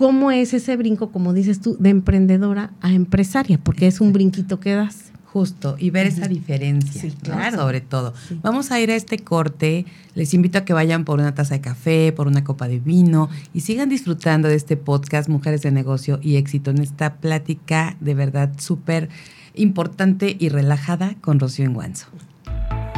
cómo 0.00 0.30
es 0.30 0.54
ese 0.54 0.78
brinco, 0.78 1.12
como 1.12 1.34
dices 1.34 1.60
tú, 1.60 1.76
de 1.78 1.90
emprendedora 1.90 2.70
a 2.80 2.90
empresaria, 2.90 3.60
porque 3.62 3.86
es 3.86 4.00
un 4.00 4.14
brinquito 4.14 4.58
que 4.58 4.72
das. 4.72 5.12
Justo, 5.26 5.76
y 5.78 5.90
ver 5.90 6.06
esa 6.06 6.26
diferencia, 6.26 7.12
claro. 7.22 7.58
sobre 7.58 7.82
todo. 7.82 8.14
Vamos 8.42 8.72
a 8.72 8.80
ir 8.80 8.90
a 8.90 8.96
este 8.96 9.18
corte. 9.18 9.84
Les 10.14 10.32
invito 10.32 10.56
a 10.56 10.64
que 10.64 10.72
vayan 10.72 11.04
por 11.04 11.20
una 11.20 11.34
taza 11.34 11.52
de 11.52 11.60
café, 11.60 12.14
por 12.16 12.28
una 12.28 12.44
copa 12.44 12.66
de 12.66 12.78
vino 12.78 13.28
y 13.52 13.60
sigan 13.60 13.90
disfrutando 13.90 14.48
de 14.48 14.54
este 14.54 14.78
podcast 14.78 15.28
Mujeres 15.28 15.60
de 15.60 15.70
Negocio 15.70 16.18
y 16.22 16.36
Éxito 16.36 16.70
en 16.70 16.78
esta 16.78 17.16
plática 17.16 17.98
de 18.00 18.14
verdad 18.14 18.54
súper 18.58 19.10
importante 19.54 20.34
y 20.38 20.48
relajada 20.48 21.14
con 21.20 21.38
Rocío 21.38 21.66
Enguanzo. 21.66 22.06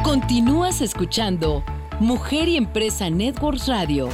Continúas 0.05 0.79
escuchando 0.79 1.65
Mujer 1.99 2.47
y 2.47 2.55
Empresa 2.55 3.09
Networks 3.09 3.67
Radio. 3.67 4.07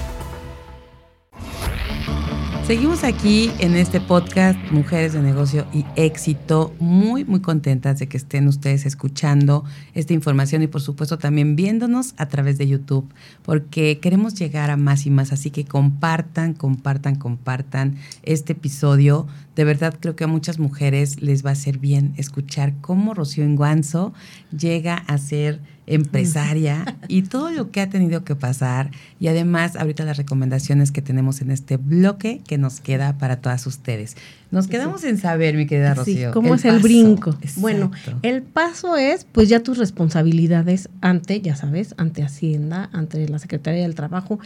Seguimos 2.69 3.03
aquí 3.03 3.49
en 3.57 3.75
este 3.75 3.99
podcast 3.99 4.59
Mujeres 4.69 5.13
de 5.13 5.23
Negocio 5.23 5.65
y 5.73 5.85
Éxito, 5.95 6.71
muy, 6.77 7.25
muy 7.25 7.39
contentas 7.39 7.97
de 7.97 8.07
que 8.07 8.17
estén 8.17 8.47
ustedes 8.47 8.85
escuchando 8.85 9.63
esta 9.95 10.13
información 10.13 10.61
y 10.61 10.67
por 10.67 10.79
supuesto 10.79 11.17
también 11.17 11.55
viéndonos 11.55 12.13
a 12.17 12.27
través 12.27 12.59
de 12.59 12.67
YouTube, 12.67 13.11
porque 13.41 13.97
queremos 13.99 14.35
llegar 14.35 14.69
a 14.69 14.77
más 14.77 15.07
y 15.07 15.09
más, 15.09 15.33
así 15.33 15.49
que 15.49 15.65
compartan, 15.65 16.53
compartan, 16.53 17.15
compartan 17.15 17.95
este 18.21 18.53
episodio. 18.53 19.25
De 19.59 19.65
verdad 19.65 19.93
creo 19.99 20.15
que 20.15 20.23
a 20.23 20.27
muchas 20.27 20.57
mujeres 20.57 21.21
les 21.21 21.45
va 21.45 21.49
a 21.49 21.51
hacer 21.51 21.79
bien 21.79 22.13
escuchar 22.15 22.75
cómo 22.79 23.13
Rocío 23.13 23.43
Enguanzo 23.43 24.13
llega 24.57 24.95
a 24.95 25.17
ser 25.17 25.59
empresaria 25.85 26.95
y 27.09 27.23
todo 27.23 27.51
lo 27.51 27.69
que 27.69 27.81
ha 27.81 27.89
tenido 27.89 28.23
que 28.23 28.37
pasar 28.37 28.89
y 29.19 29.27
además 29.27 29.75
ahorita 29.75 30.05
las 30.05 30.15
recomendaciones 30.15 30.93
que 30.93 31.01
tenemos 31.01 31.41
en 31.41 31.51
este 31.51 31.75
bloque 31.75 32.39
que 32.47 32.57
nos 32.57 32.79
queda 32.79 33.17
para 33.17 33.41
todas 33.41 33.67
ustedes. 33.67 34.15
Nos 34.49 34.67
quedamos 34.67 35.03
en 35.03 35.17
saber, 35.17 35.57
mi 35.57 35.65
querida 35.65 35.93
Rocío. 35.93 36.31
¿Cómo 36.31 36.55
es 36.55 36.63
el 36.63 36.79
brinco? 36.79 37.37
Bueno, 37.57 37.91
el 38.21 38.43
paso 38.43 38.95
es 38.95 39.25
pues 39.29 39.49
ya 39.49 39.61
tus 39.61 39.77
responsabilidades 39.77 40.87
ante, 41.01 41.41
ya 41.41 41.57
sabes, 41.57 41.95
ante 41.97 42.23
Hacienda, 42.23 42.89
ante 42.93 43.27
la 43.27 43.39
Secretaría 43.39 43.81
del 43.81 43.95
Trabajo. 43.95 44.39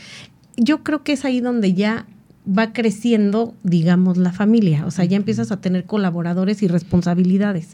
Yo 0.58 0.82
creo 0.82 1.03
que 1.03 1.13
es 1.13 1.24
ahí 1.24 1.39
donde 1.39 1.75
ya 1.75 2.08
va 2.48 2.74
creciendo, 2.74 3.56
digamos, 3.64 4.18
la 4.18 4.34
familia. 4.34 4.86
O 4.86 4.92
sea, 4.92 5.06
ya 5.06 5.16
empiezas 5.16 5.52
a 5.52 5.62
tener 5.62 5.86
colaboradores 5.86 6.62
y 6.62 6.68
responsabilidades. 6.68 7.70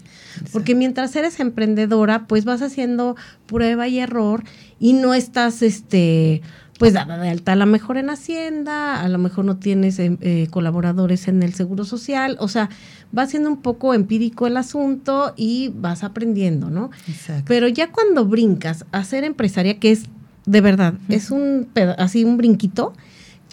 Porque 0.51 0.75
mientras 0.75 1.15
eres 1.15 1.39
emprendedora, 1.39 2.27
pues 2.27 2.45
vas 2.45 2.61
haciendo 2.61 3.15
prueba 3.47 3.87
y 3.87 3.99
error 3.99 4.43
y 4.79 4.93
no 4.93 5.13
estás, 5.13 5.61
este, 5.61 6.41
pues 6.77 6.93
dada 6.93 7.17
de 7.17 7.29
alta 7.29 7.53
a 7.53 7.55
lo 7.55 7.65
mejor 7.65 7.97
en 7.97 8.09
Hacienda, 8.09 9.01
a 9.01 9.09
lo 9.09 9.17
mejor 9.17 9.43
no 9.43 9.57
tienes 9.57 9.99
eh, 9.99 10.17
eh, 10.21 10.47
colaboradores 10.49 11.27
en 11.27 11.43
el 11.43 11.53
Seguro 11.53 11.83
Social. 11.83 12.37
O 12.39 12.47
sea, 12.47 12.69
va 13.15 13.25
siendo 13.25 13.49
un 13.49 13.61
poco 13.61 13.93
empírico 13.93 14.47
el 14.47 14.55
asunto 14.55 15.33
y 15.35 15.73
vas 15.75 16.03
aprendiendo, 16.03 16.69
¿no? 16.69 16.91
Exacto. 17.07 17.45
Pero 17.47 17.67
ya 17.67 17.91
cuando 17.91 18.25
brincas 18.25 18.85
a 18.91 19.03
ser 19.03 19.23
empresaria, 19.23 19.79
que 19.79 19.91
es 19.91 20.05
de 20.45 20.61
verdad, 20.61 20.95
es 21.09 21.29
un 21.29 21.67
así 21.97 22.23
un 22.23 22.37
brinquito, 22.37 22.93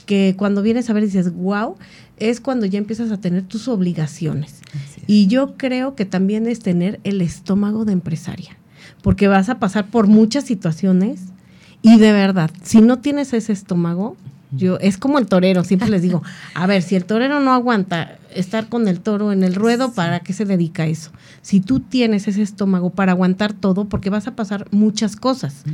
que 0.07 0.35
cuando 0.39 0.63
vienes 0.63 0.89
a 0.89 0.93
ver 0.93 1.05
dices, 1.05 1.35
wow, 1.35 1.77
es 2.17 2.41
cuando 2.41 2.65
ya 2.65 2.79
empiezas 2.79 3.11
a 3.11 3.21
tener 3.21 3.43
tus 3.43 3.69
obligaciones. 3.69 4.61
Y 5.07 5.27
yo 5.27 5.57
creo 5.57 5.95
que 5.95 6.05
también 6.07 6.47
es 6.47 6.61
tener 6.61 7.01
el 7.05 7.21
estómago 7.21 7.85
de 7.85 7.93
empresaria, 7.93 8.57
porque 9.03 9.29
vas 9.29 9.49
a 9.49 9.59
pasar 9.59 9.91
por 9.91 10.07
muchas 10.07 10.45
situaciones 10.45 11.21
y 11.83 11.99
de 11.99 12.13
verdad, 12.13 12.51
si 12.63 12.81
no 12.81 12.99
tienes 12.99 13.33
ese 13.33 13.53
estómago, 13.53 14.17
Yo, 14.53 14.79
es 14.79 14.97
como 14.97 15.19
el 15.19 15.27
torero, 15.27 15.65
siempre 15.65 15.89
les 15.89 16.03
digo, 16.03 16.23
a 16.55 16.67
ver, 16.67 16.81
si 16.81 16.95
el 16.95 17.05
torero 17.05 17.41
no 17.41 17.53
aguanta 17.53 18.17
estar 18.33 18.69
con 18.69 18.87
el 18.87 19.01
toro 19.01 19.33
en 19.33 19.43
el 19.43 19.55
ruedo, 19.55 19.93
¿para 19.93 20.21
qué 20.21 20.33
se 20.33 20.45
dedica 20.45 20.85
a 20.85 20.87
eso? 20.87 21.11
Si 21.43 21.61
tú 21.61 21.81
tienes 21.81 22.29
ese 22.29 22.43
estómago 22.43 22.91
para 22.91 23.13
aguantar 23.13 23.53
todo, 23.53 23.87
porque 23.87 24.09
vas 24.09 24.29
a 24.29 24.37
pasar 24.37 24.69
muchas 24.71 25.17
cosas. 25.17 25.65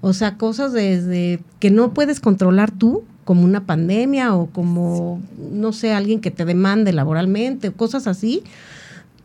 O 0.00 0.12
sea, 0.12 0.36
cosas 0.36 0.72
desde 0.72 1.40
que 1.58 1.70
no 1.70 1.92
puedes 1.92 2.20
controlar 2.20 2.70
tú, 2.70 3.02
como 3.32 3.46
una 3.46 3.64
pandemia 3.64 4.34
o 4.34 4.50
como, 4.50 5.22
no 5.50 5.72
sé, 5.72 5.94
alguien 5.94 6.20
que 6.20 6.30
te 6.30 6.44
demande 6.44 6.92
laboralmente, 6.92 7.68
o 7.68 7.72
cosas 7.72 8.06
así, 8.06 8.42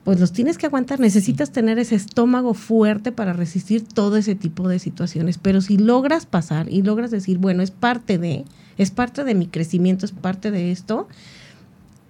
pues 0.05 0.17
los 0.21 0.31
tienes 0.31 0.57
que 0.57 0.65
aguantar. 0.65 1.01
Necesitas 1.01 1.51
tener 1.51 1.77
ese 1.77 1.95
estómago 1.95 2.53
fuerte 2.53 3.11
para 3.11 3.33
resistir 3.33 3.83
todo 3.83 4.15
ese 4.15 4.33
tipo 4.33 4.69
de 4.69 4.79
situaciones. 4.79 5.37
Pero 5.37 5.59
si 5.59 5.77
logras 5.77 6.25
pasar 6.25 6.71
y 6.71 6.83
logras 6.83 7.11
decir, 7.11 7.37
bueno, 7.37 7.61
es 7.61 7.71
parte 7.71 8.17
de, 8.17 8.45
es 8.77 8.91
parte 8.91 9.25
de 9.25 9.35
mi 9.35 9.47
crecimiento, 9.47 10.05
es 10.05 10.13
parte 10.13 10.51
de 10.51 10.71
esto, 10.71 11.09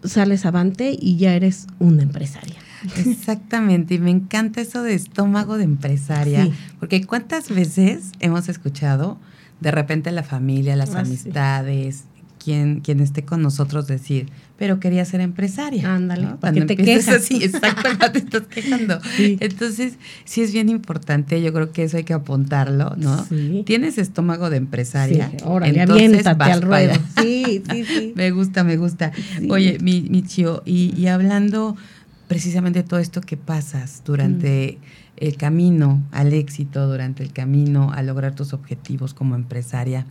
sales 0.03 0.45
avante 0.45 0.95
y 1.01 1.17
ya 1.17 1.33
eres 1.33 1.65
una 1.79 2.03
empresaria. 2.03 2.57
Exactamente, 3.07 3.95
y 3.95 3.97
me 3.97 4.11
encanta 4.11 4.61
eso 4.61 4.83
de 4.83 4.93
estómago 4.93 5.57
de 5.57 5.63
empresaria, 5.63 6.47
porque 6.79 7.03
cuántas 7.07 7.49
veces 7.49 8.11
hemos 8.19 8.49
escuchado 8.49 9.17
de 9.59 9.71
repente 9.71 10.11
la 10.11 10.23
familia, 10.23 10.75
las 10.75 10.95
ah, 10.95 10.99
amistades, 10.99 12.05
quien, 12.47 12.79
quien 12.79 13.01
esté 13.01 13.23
con 13.23 13.41
nosotros 13.41 13.87
decir, 13.87 14.29
pero 14.57 14.79
quería 14.79 15.03
ser 15.03 15.19
empresaria. 15.19 15.93
Ándale, 15.93 16.27
Cuando 16.39 16.65
te 16.65 16.77
quejas. 16.77 17.09
así, 17.09 17.43
exacto, 17.43 17.89
te 18.13 18.19
estás 18.19 18.43
quejando. 18.43 18.99
Entonces, 19.17 19.95
sí 20.23 20.41
es 20.41 20.53
bien 20.53 20.69
importante, 20.69 21.41
yo 21.41 21.51
creo 21.51 21.73
que 21.73 21.83
eso 21.83 21.97
hay 21.97 22.05
que 22.05 22.13
apuntarlo, 22.13 22.95
¿no? 22.95 23.25
Sí. 23.25 23.63
Tienes 23.65 23.97
estómago 23.97 24.49
de 24.49 24.57
empresaria. 24.57 25.29
Sí, 25.29 25.37
órale, 25.43 25.81
aviéntate 25.81 26.43
al 26.45 26.61
ruedo. 26.61 26.93
Sí, 27.21 27.63
sí, 27.69 27.83
sí. 27.83 28.13
me 28.15 28.31
gusta, 28.31 28.63
me 28.63 28.77
gusta. 28.77 29.11
Oye, 29.49 29.77
mi, 29.81 30.03
mi 30.03 30.23
chio, 30.23 30.63
y, 30.65 30.93
y, 30.95 31.07
hablando 31.07 31.75
precisamente 32.29 32.83
de 32.83 32.87
todo 32.87 33.01
esto 33.01 33.19
que 33.19 33.35
pasas 33.35 34.03
durante... 34.05 34.77
Mm. 34.79 35.06
El 35.17 35.35
camino 35.37 36.03
al 36.11 36.33
éxito, 36.33 36.87
durante 36.87 37.23
el 37.23 37.33
camino 37.33 37.91
a 37.91 38.03
lograr 38.03 38.35
tus 38.35 38.53
objetivos 38.53 39.13
como 39.13 39.35
empresaria. 39.35 40.05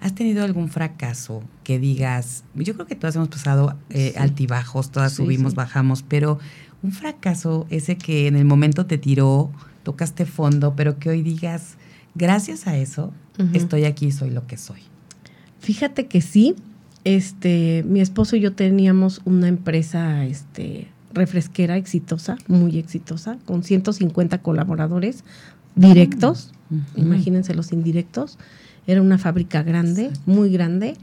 ¿Has 0.00 0.14
tenido 0.14 0.44
algún 0.44 0.68
fracaso 0.68 1.42
que 1.64 1.78
digas, 1.78 2.44
yo 2.54 2.74
creo 2.74 2.86
que 2.86 2.94
todas 2.94 3.16
hemos 3.16 3.28
pasado 3.28 3.76
eh, 3.90 4.14
altibajos, 4.16 4.90
todas 4.90 5.12
subimos, 5.12 5.54
bajamos, 5.54 6.02
pero 6.02 6.38
un 6.82 6.92
fracaso 6.92 7.66
ese 7.68 7.96
que 7.96 8.26
en 8.26 8.36
el 8.36 8.44
momento 8.44 8.86
te 8.86 8.96
tiró, 8.96 9.50
tocaste 9.82 10.24
fondo, 10.24 10.74
pero 10.74 10.98
que 10.98 11.10
hoy 11.10 11.22
digas, 11.22 11.76
gracias 12.14 12.66
a 12.66 12.76
eso, 12.76 13.12
estoy 13.52 13.84
aquí, 13.84 14.10
soy 14.12 14.30
lo 14.30 14.46
que 14.46 14.56
soy? 14.56 14.80
Fíjate 15.60 16.06
que 16.06 16.20
sí, 16.20 16.54
este, 17.04 17.84
mi 17.86 18.00
esposo 18.00 18.36
y 18.36 18.40
yo 18.40 18.54
teníamos 18.54 19.20
una 19.24 19.48
empresa, 19.48 20.24
este, 20.24 20.88
refresquera 21.12 21.76
exitosa, 21.76 22.36
muy 22.46 22.78
exitosa, 22.78 23.38
con 23.44 23.62
150 23.62 24.38
colaboradores 24.38 25.24
directos, 25.74 26.52
imagínense 26.96 27.54
los 27.54 27.72
indirectos, 27.72 28.38
era 28.86 29.02
una 29.02 29.18
fábrica 29.18 29.62
grande, 29.62 30.10
muy 30.26 30.50
grande. 30.50 30.96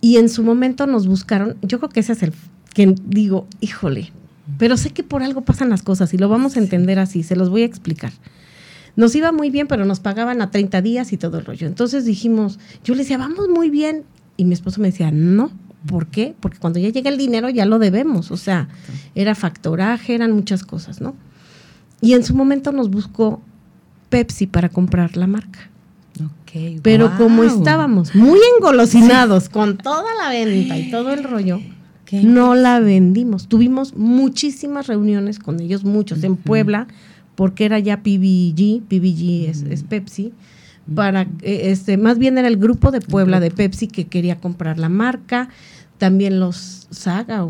Y 0.00 0.16
en 0.16 0.28
su 0.28 0.42
momento 0.42 0.86
nos 0.86 1.06
buscaron, 1.06 1.56
yo 1.62 1.78
creo 1.78 1.90
que 1.90 2.00
ese 2.00 2.12
es 2.12 2.22
el 2.22 2.32
que 2.74 2.94
digo, 3.06 3.46
híjole, 3.60 4.12
pero 4.58 4.76
sé 4.76 4.90
que 4.90 5.02
por 5.02 5.22
algo 5.22 5.42
pasan 5.42 5.70
las 5.70 5.82
cosas 5.82 6.12
y 6.14 6.18
lo 6.18 6.28
vamos 6.28 6.56
a 6.56 6.60
entender 6.60 6.98
así, 6.98 7.22
se 7.22 7.36
los 7.36 7.50
voy 7.50 7.62
a 7.62 7.66
explicar. 7.66 8.12
Nos 8.94 9.14
iba 9.14 9.30
muy 9.32 9.50
bien, 9.50 9.66
pero 9.66 9.84
nos 9.84 10.00
pagaban 10.00 10.40
a 10.40 10.50
30 10.50 10.80
días 10.80 11.12
y 11.12 11.18
todo 11.18 11.38
el 11.38 11.44
rollo. 11.44 11.66
Entonces 11.66 12.04
dijimos, 12.06 12.58
yo 12.82 12.94
le 12.94 13.02
decía, 13.02 13.18
vamos 13.18 13.48
muy 13.48 13.68
bien. 13.68 14.04
Y 14.38 14.46
mi 14.46 14.54
esposo 14.54 14.80
me 14.80 14.88
decía, 14.88 15.10
no, 15.10 15.50
¿por 15.86 16.06
qué? 16.06 16.34
Porque 16.38 16.58
cuando 16.58 16.78
ya 16.78 16.88
llega 16.90 17.10
el 17.10 17.18
dinero 17.18 17.48
ya 17.48 17.64
lo 17.66 17.78
debemos. 17.78 18.30
O 18.30 18.36
sea, 18.36 18.68
era 19.14 19.34
factoraje, 19.34 20.14
eran 20.14 20.32
muchas 20.32 20.64
cosas, 20.64 21.00
¿no? 21.00 21.14
Y 22.00 22.14
en 22.14 22.24
su 22.24 22.34
momento 22.34 22.72
nos 22.72 22.90
buscó 22.90 23.40
Pepsi 24.10 24.46
para 24.46 24.68
comprar 24.68 25.16
la 25.16 25.26
marca. 25.26 25.70
Pero 26.82 27.14
como 27.18 27.44
estábamos 27.44 28.14
muy 28.14 28.38
engolosinados 28.56 29.48
con 29.48 29.76
toda 29.76 30.14
la 30.18 30.30
venta 30.30 30.78
y 30.78 30.90
todo 30.90 31.12
el 31.12 31.24
rollo, 31.24 31.60
no 32.12 32.54
la 32.54 32.80
vendimos. 32.80 33.48
Tuvimos 33.48 33.94
muchísimas 33.94 34.86
reuniones 34.86 35.38
con 35.38 35.60
ellos, 35.60 35.84
muchos, 35.84 36.24
en 36.24 36.36
Puebla, 36.36 36.86
porque 37.34 37.66
era 37.66 37.78
ya 37.78 37.98
PBG, 37.98 38.82
PBG 38.88 39.70
es, 39.70 39.82
Pepsi, 39.82 40.32
para, 40.94 41.22
eh, 41.42 41.70
este, 41.70 41.96
más 41.96 42.18
bien 42.18 42.38
era 42.38 42.48
el 42.48 42.56
grupo 42.56 42.90
de 42.90 43.00
Puebla 43.00 43.40
de 43.40 43.50
Pepsi 43.50 43.88
que 43.88 44.06
quería 44.06 44.36
comprar 44.36 44.78
la 44.78 44.88
marca 44.88 45.48
también 45.98 46.40
los 46.40 46.86
Saga, 46.90 47.44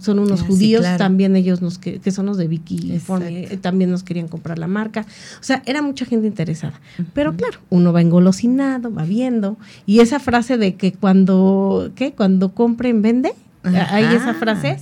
son 0.00 0.18
unos 0.18 0.42
ah, 0.42 0.46
judíos, 0.46 0.84
también 0.98 1.36
ellos 1.36 1.62
nos 1.62 1.78
que, 1.78 2.00
son 2.10 2.26
los 2.26 2.36
de 2.36 2.48
Vicky 2.48 3.00
eh, 3.22 3.58
también 3.60 3.90
nos 3.90 4.02
querían 4.02 4.26
comprar 4.26 4.58
la 4.58 4.66
marca. 4.66 5.06
O 5.40 5.42
sea, 5.42 5.62
era 5.64 5.80
mucha 5.80 6.04
gente 6.04 6.26
interesada. 6.26 6.80
Pero 7.12 7.36
claro, 7.36 7.60
uno 7.70 7.92
va 7.92 8.00
engolosinado, 8.00 8.92
va 8.92 9.04
viendo. 9.04 9.56
Y 9.86 10.00
esa 10.00 10.18
frase 10.18 10.58
de 10.58 10.74
que 10.74 10.92
cuando, 10.92 11.92
¿qué? 11.94 12.12
Cuando 12.12 12.52
compren, 12.52 13.00
vende. 13.00 13.34
Hay 13.64 14.04
esa 14.04 14.34
frase, 14.34 14.76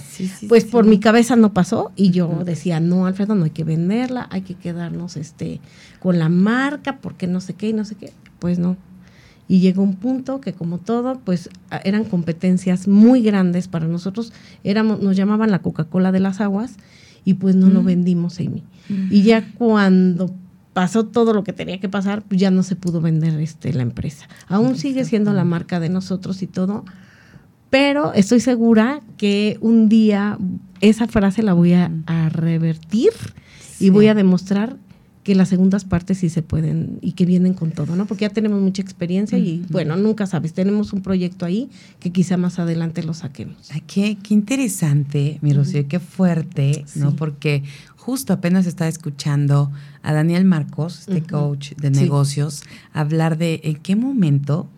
pues 0.49 0.65
por 0.65 0.85
mi 0.85 0.99
cabeza 0.99 1.37
no 1.37 1.53
pasó 1.53 1.93
y 1.97 2.11
yo 2.11 2.43
decía, 2.45 2.81
no, 2.81 3.07
Alfredo, 3.07 3.35
no 3.35 3.45
hay 3.45 3.51
que 3.51 3.65
venderla, 3.65 4.29
hay 4.31 4.43
que 4.43 4.55
quedarnos 4.55 5.17
este 5.17 5.61
con 6.01 6.19
la 6.19 6.29
marca 6.29 6.99
porque 6.99 7.27
no 7.27 7.41
sé 7.41 7.55
qué 7.55 7.69
y 7.69 7.73
no 7.73 7.85
sé 7.85 7.95
qué. 7.95 8.13
Pues 8.41 8.59
no, 8.59 8.77
y 9.49 9.61
llegó 9.61 9.83
un 9.83 9.97
punto 9.97 10.41
que 10.41 10.53
como 10.53 10.79
todo, 10.79 11.21
pues 11.25 11.51
eran 11.85 12.05
competencias 12.05 12.89
muy 12.89 13.23
grandes 13.23 13.69
para 13.69 13.87
nosotros, 13.87 14.33
éramos, 14.65 15.01
nos 15.01 15.15
llamaban 15.15 15.51
la 15.51 15.61
Coca-Cola 15.61 16.11
de 16.11 16.21
las 16.21 16.41
aguas 16.41 16.77
y 17.25 17.35
pues 17.35 17.55
no 17.55 17.69
lo 17.69 17.83
vendimos, 17.83 18.41
Amy. 18.41 18.63
Y 19.11 19.23
ya 19.23 19.53
cuando 19.55 20.35
pasó 20.73 21.05
todo 21.05 21.35
lo 21.35 21.45
que 21.45 21.53
tenía 21.53 21.79
que 21.81 21.89
pasar, 21.89 22.23
pues 22.23 22.41
ya 22.41 22.51
no 22.51 22.63
se 22.63 22.77
pudo 22.77 23.01
vender 23.01 23.39
este, 23.41 23.73
la 23.75 23.83
empresa. 23.83 24.27
Aún 24.49 24.77
sigue 24.77 25.05
siendo 25.05 25.33
la 25.33 25.45
marca 25.45 25.81
de 25.81 25.89
nosotros 25.89 26.43
y 26.43 26.47
todo, 26.47 26.85
pero 27.73 28.13
estoy 28.13 28.41
segura 28.41 29.01
que 29.17 29.57
un 29.63 29.89
día 29.89 30.37
esa 30.83 31.09
frase 31.09 31.43
la 31.43 31.55
voy 31.55 31.73
a, 31.73 31.91
revertir 32.29 33.13
y 33.81 33.89
voy 33.89 34.09
a 34.09 34.15
demostrar 34.15 34.77
que 35.25 35.35
las 35.35 35.49
segundas 35.49 35.87
partes 35.87 36.19
sí 36.19 36.29
se 36.29 36.43
pueden 36.43 36.99
y 37.01 37.13
que 37.13 37.25
vienen 37.25 37.55
con 37.55 37.71
todo, 37.71 37.97
¿no? 37.97 38.05
Porque 38.05 38.27
ya 38.27 38.29
tenemos 38.29 38.61
mucha 38.61 38.83
experiencia 38.83 39.39
y 39.39 39.65
bueno, 39.71 39.97
nunca 39.97 40.27
sabes, 40.27 40.53
tenemos 40.53 40.93
un 40.93 41.01
proyecto 41.01 41.47
ahí 41.47 41.71
que 41.99 42.11
quizá 42.11 42.37
más 42.37 42.59
adelante 42.59 43.03
lo 43.05 43.15
saquemos. 43.15 43.71
Ay, 43.71 43.83
qué, 43.87 44.19
qué 44.23 44.35
interesante, 44.35 45.39
mi 45.41 45.55
Rocío, 45.55 45.89
qué 45.89 45.99
fuerte, 45.99 46.85
¿no? 46.95 47.17
Porque 47.17 47.63
justo 47.97 48.35
apenas 48.35 48.67
estaba 48.67 48.89
escuchando 48.89 49.73
a 50.03 50.13
Daniel 50.13 50.45
Marcos, 50.45 51.09
este 51.09 51.23
coach 51.23 51.73
de 51.77 51.91
negocios, 51.91 52.65
hablar 52.93 53.39
de 53.39 53.63
en 53.65 53.77
qué 53.77 53.97
momento 53.97 54.69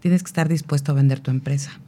tienes 0.00 0.24
que 0.24 0.28
estar 0.28 0.48
dispuesto 0.48 0.90
a 0.90 0.96
vender 0.96 1.20
tu 1.20 1.30
empresa 1.30 1.80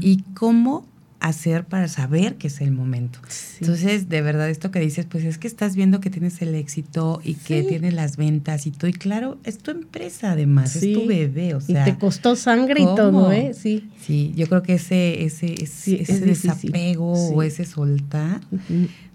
y 0.00 0.22
cómo 0.34 0.84
hacer 1.20 1.64
para 1.64 1.86
saber 1.86 2.36
que 2.36 2.48
es 2.48 2.60
el 2.60 2.72
momento. 2.72 3.20
Entonces, 3.60 4.08
de 4.08 4.22
verdad, 4.22 4.48
esto 4.48 4.70
que 4.70 4.80
dices, 4.80 5.06
pues 5.08 5.24
es 5.24 5.36
que 5.36 5.46
estás 5.46 5.76
viendo 5.76 6.00
que 6.00 6.08
tienes 6.08 6.40
el 6.40 6.54
éxito 6.54 7.20
y 7.22 7.34
que 7.34 7.62
tienes 7.62 7.92
las 7.92 8.16
ventas 8.16 8.66
y 8.66 8.70
todo. 8.70 8.88
Y 8.88 8.94
claro, 8.94 9.38
es 9.44 9.58
tu 9.58 9.70
empresa 9.70 10.32
además, 10.32 10.74
es 10.76 10.92
tu 10.94 11.06
bebé, 11.06 11.54
o 11.54 11.60
sea. 11.60 11.86
Y 11.86 11.92
te 11.92 11.98
costó 11.98 12.36
sangre 12.36 12.80
y 12.80 12.84
todo, 12.84 13.30
¿eh? 13.30 13.52
Sí. 13.54 13.90
Sí, 14.00 14.32
yo 14.34 14.46
creo 14.46 14.62
que 14.62 14.74
ese, 14.74 15.24
ese, 15.24 15.54
ese, 15.62 16.20
desapego 16.20 17.12
o 17.12 17.42
ese 17.42 17.66
soltar, 17.66 18.40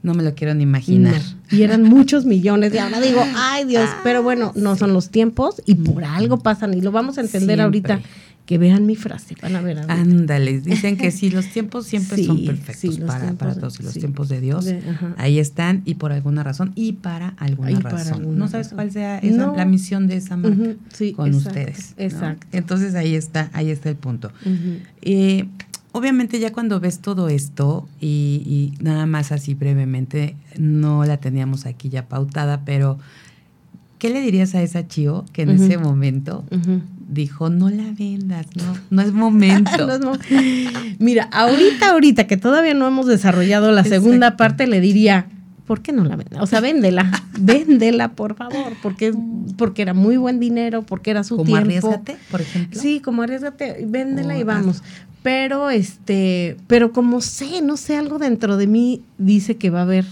no 0.03 0.13
me 0.13 0.21
lo 0.21 0.35
quiero 0.35 0.53
ni 0.53 0.63
imaginar. 0.63 1.21
Y 1.49 1.63
eran 1.63 1.81
muchos 1.81 2.25
millones. 2.25 2.71
Y 2.73 2.77
ahora 2.77 3.01
digo, 3.01 3.21
ay 3.35 3.65
Dios, 3.65 3.89
pero 4.03 4.21
bueno, 4.21 4.53
no 4.55 4.75
son 4.75 4.93
los 4.93 5.09
tiempos 5.09 5.61
y 5.65 5.75
por 5.75 6.03
algo 6.03 6.37
pasan 6.37 6.75
y 6.75 6.81
lo 6.81 6.91
vamos 6.91 7.17
a 7.17 7.21
entender 7.21 7.61
ahorita 7.61 7.99
que 8.45 8.57
vean 8.59 8.85
mi 8.85 8.95
frase, 8.95 9.35
van 9.41 9.55
a 9.55 9.61
ver. 9.61 9.79
Ándale, 9.87 10.61
dicen 10.61 10.97
que 10.97 11.11
sí, 11.11 11.29
los 11.29 11.47
tiempos 11.47 11.85
siempre 11.87 12.23
son 12.23 12.45
perfectos 12.45 12.99
para, 12.99 13.33
para, 13.33 13.55
todos, 13.55 13.79
los 13.81 13.93
tiempos 13.93 14.29
de 14.29 14.39
Dios, 14.39 14.67
ahí 15.17 15.39
están 15.39 15.81
y 15.85 15.95
por 15.95 16.11
alguna 16.11 16.43
razón 16.43 16.71
y 16.75 16.93
para 16.93 17.29
alguna 17.37 17.79
razón. 17.79 18.37
no 18.37 18.47
sabes 18.47 18.69
cuál 18.69 18.91
sea 18.91 19.19
la 19.21 19.65
misión 19.65 20.07
de 20.07 20.17
esa 20.17 20.37
marca 20.37 20.75
con 21.15 21.33
ustedes. 21.33 21.93
Exacto. 21.97 22.45
Entonces 22.51 22.95
ahí 22.95 23.15
está, 23.15 23.49
ahí 23.53 23.71
está 23.71 23.89
el 23.89 23.95
punto. 23.95 24.31
Eh, 25.01 25.47
obviamente 25.91 26.39
ya 26.39 26.51
cuando 26.51 26.79
ves 26.79 26.99
todo 26.99 27.29
esto 27.29 27.87
y, 27.99 28.43
y, 28.79 28.83
nada 28.83 29.05
más 29.05 29.31
así 29.31 29.55
brevemente, 29.55 30.35
no 30.57 31.03
la 31.05 31.17
teníamos 31.17 31.65
aquí 31.65 31.89
ya 31.89 32.07
pautada, 32.07 32.61
pero 32.65 32.99
¿qué 33.97 34.09
le 34.09 34.21
dirías 34.21 34.53
a 34.55 34.61
esa 34.61 34.87
Chio 34.87 35.25
que 35.33 35.43
en 35.43 35.49
ese 35.51 35.77
momento 35.77 36.43
dijo, 37.07 37.49
no 37.49 37.69
la 37.69 37.91
vendas, 37.97 38.47
no, 38.55 38.77
no 38.89 39.01
es 39.01 39.13
momento. 39.13 39.71
Mira, 40.99 41.29
ahorita, 41.31 41.91
ahorita 41.91 42.27
que 42.27 42.37
todavía 42.37 42.73
no 42.73 42.87
hemos 42.87 43.05
desarrollado 43.05 43.71
la 43.71 43.83
segunda 43.83 44.37
parte, 44.37 44.67
le 44.67 44.81
diría, 44.81 45.27
¿por 45.65 45.81
qué 45.81 45.91
no 45.91 46.03
la 46.03 46.15
vende? 46.15 46.39
O 46.39 46.47
sea, 46.47 46.61
véndela, 46.61 47.11
véndela, 47.39 48.11
por 48.13 48.35
favor, 48.35 48.73
porque, 48.81 49.13
porque 49.57 49.81
era 49.81 49.93
muy 49.93 50.17
buen 50.17 50.39
dinero, 50.39 50.83
porque 50.83 51.11
era 51.11 51.23
su 51.23 51.37
como 51.37 51.45
tiempo. 51.45 51.65
arriesgate, 51.65 52.17
por 52.31 52.41
ejemplo. 52.41 52.79
Sí, 52.79 52.99
como 52.99 53.23
arriesgate, 53.23 53.85
véndela 53.87 54.37
y 54.37 54.43
vamos. 54.43 54.83
Pero 55.21 55.71
este, 55.71 56.57
pero 56.67 56.91
como 56.91 57.19
sé, 57.21 57.61
no 57.61 57.77
sé, 57.77 57.97
algo 57.97 58.19
dentro 58.19 58.57
de 58.57 58.67
mí 58.67 59.01
dice 59.17 59.57
que 59.57 59.71
va 59.71 59.79
a 59.79 59.83
haber 59.83 60.05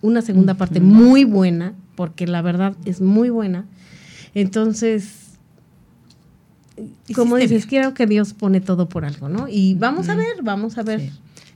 una 0.00 0.22
segunda 0.22 0.54
parte 0.54 0.80
muy 0.80 1.24
buena, 1.24 1.74
porque 1.96 2.26
la 2.26 2.40
verdad 2.40 2.74
es 2.84 3.00
muy 3.00 3.28
buena. 3.28 3.66
Entonces, 4.34 5.27
como 7.14 7.36
dices, 7.36 7.66
bien. 7.68 7.82
creo 7.82 7.94
que 7.94 8.06
Dios 8.06 8.34
pone 8.34 8.60
todo 8.60 8.88
por 8.88 9.04
algo, 9.04 9.28
¿no? 9.28 9.46
Y 9.48 9.74
vamos 9.74 10.08
a 10.08 10.14
ver, 10.14 10.42
vamos 10.42 10.78
a 10.78 10.82
ver. 10.82 11.00
Sí. 11.00 11.10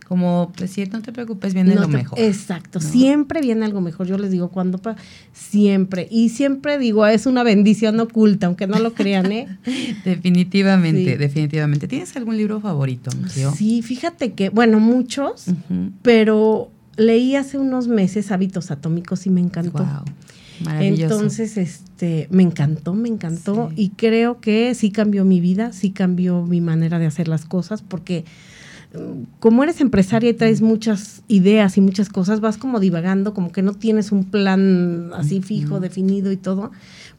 Como 0.09 0.53
decir, 0.59 0.91
no 0.93 1.01
te 1.01 1.11
preocupes, 1.11 1.55
viene 1.55 1.75
No 1.75 1.83
lo 1.83 1.87
te- 1.87 1.93
mejor. 1.95 2.19
Exacto, 2.21 2.81
¿no? 2.81 2.87
siempre 2.87 3.41
viene 3.41 3.65
algo 3.65 3.81
mejor. 3.81 4.07
Yo 4.07 4.19
les 4.19 4.31
digo, 4.31 4.49
cuando 4.51 4.77
pa- 4.77 4.97
siempre. 5.33 6.07
Y 6.11 6.29
siempre 6.29 6.79
digo, 6.79 7.07
es 7.07 7.25
una 7.25 7.43
bendición 7.43 7.99
oculta, 7.99 8.47
aunque 8.47 8.67
no 8.67 8.79
lo 8.79 8.93
crean, 8.93 9.33
¿eh? 9.33 9.47
Definitivamente, 10.05 11.13
Sí. 11.13 11.17
definitivamente. 11.17 11.89
¿Tienes 11.89 12.15
algún 12.17 12.37
libro 12.37 12.61
favorito, 12.61 13.11
Rocío? 13.23 13.53
Sí, 13.53 13.81
fíjate 13.81 14.33
que, 14.35 14.51
bueno, 14.51 14.81
muchos, 14.81 15.47
pero 16.03 16.71
leí 16.97 17.35
hace 17.37 17.57
unos 17.57 17.89
meses 17.89 18.31
Hábitos 18.33 18.71
Atómicos 18.71 19.27
y 19.27 19.31
me 19.31 19.41
encantó. 19.41 19.79
Wow, 19.85 20.05
maravilloso. 20.65 21.15
Entonces, 21.15 21.57
este, 21.57 22.29
me 22.31 22.43
encantó, 22.43 22.95
me 22.95 23.09
encantó 23.09 23.69
Sí. 23.71 23.75
y 23.85 23.89
creo 23.91 24.41
que 24.41 24.75
sí 24.75 24.91
cambió 24.91 25.25
mi 25.25 25.41
vida, 25.41 25.73
sí 25.73 25.91
cambió 25.91 26.43
mi 26.45 26.61
manera 26.61 26.99
de 26.99 27.07
hacer 27.07 27.29
las 27.29 27.45
cosas 27.45 27.83
porque 27.83 28.25
mm, 28.95 29.39
como 29.41 29.63
eres 29.63 29.81
empresaria 29.81 30.31
y 30.31 30.35
traes 30.35 30.61
muchas 30.63 31.23
ideas 31.29 31.77
y 31.79 31.81
muchas 31.81 32.09
cosas, 32.09 32.41
vas 32.41 32.59
como 32.59 32.81
divagando, 32.81 33.33
como 33.35 33.51
que 33.53 33.63
no 33.63 33.75
tienes 33.75 34.13
un 34.13 34.25
plan 34.25 35.11
así 35.15 35.41
fijo, 35.41 35.81
definido 35.81 36.31
y 36.33 36.37
todo, 36.37 36.71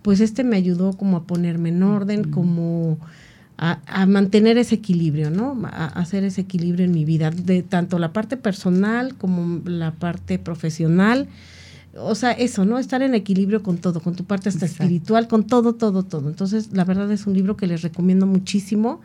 pues 0.02 0.20
este 0.20 0.44
me 0.44 0.56
ayudó 0.58 0.94
como 0.94 1.18
a 1.18 1.24
ponerme 1.24 1.70
en 1.70 1.82
orden, 1.84 2.26
como 2.30 3.00
a, 3.58 3.80
a 3.88 4.06
mantener 4.06 4.58
ese 4.58 4.76
equilibrio, 4.76 5.30
¿no? 5.30 5.58
A, 5.66 5.86
a 5.86 5.88
hacer 6.02 6.24
ese 6.24 6.42
equilibrio 6.42 6.86
en 6.86 6.92
mi 6.92 7.06
vida, 7.06 7.30
de 7.30 7.62
tanto 7.64 8.00
la 8.00 8.12
parte 8.12 8.36
personal 8.36 9.16
como 9.16 9.62
la 9.66 9.92
parte 9.92 10.40
profesional. 10.40 11.28
O 11.96 12.16
sea, 12.16 12.32
eso, 12.32 12.66
¿no? 12.66 12.80
Estar 12.80 13.02
en 13.04 13.14
equilibrio 13.14 13.62
con 13.62 13.78
todo, 13.78 14.00
con 14.00 14.16
tu 14.16 14.24
parte 14.24 14.50
hasta 14.50 14.66
Exacto. 14.66 14.84
espiritual, 14.84 15.28
con 15.28 15.46
todo, 15.46 15.74
todo, 15.76 16.04
todo. 16.04 16.30
Entonces, 16.30 16.70
la 16.74 16.86
verdad 16.86 17.12
es 17.12 17.28
un 17.28 17.34
libro 17.34 17.56
que 17.56 17.68
les 17.68 17.82
recomiendo 17.84 18.26
muchísimo. 18.26 19.02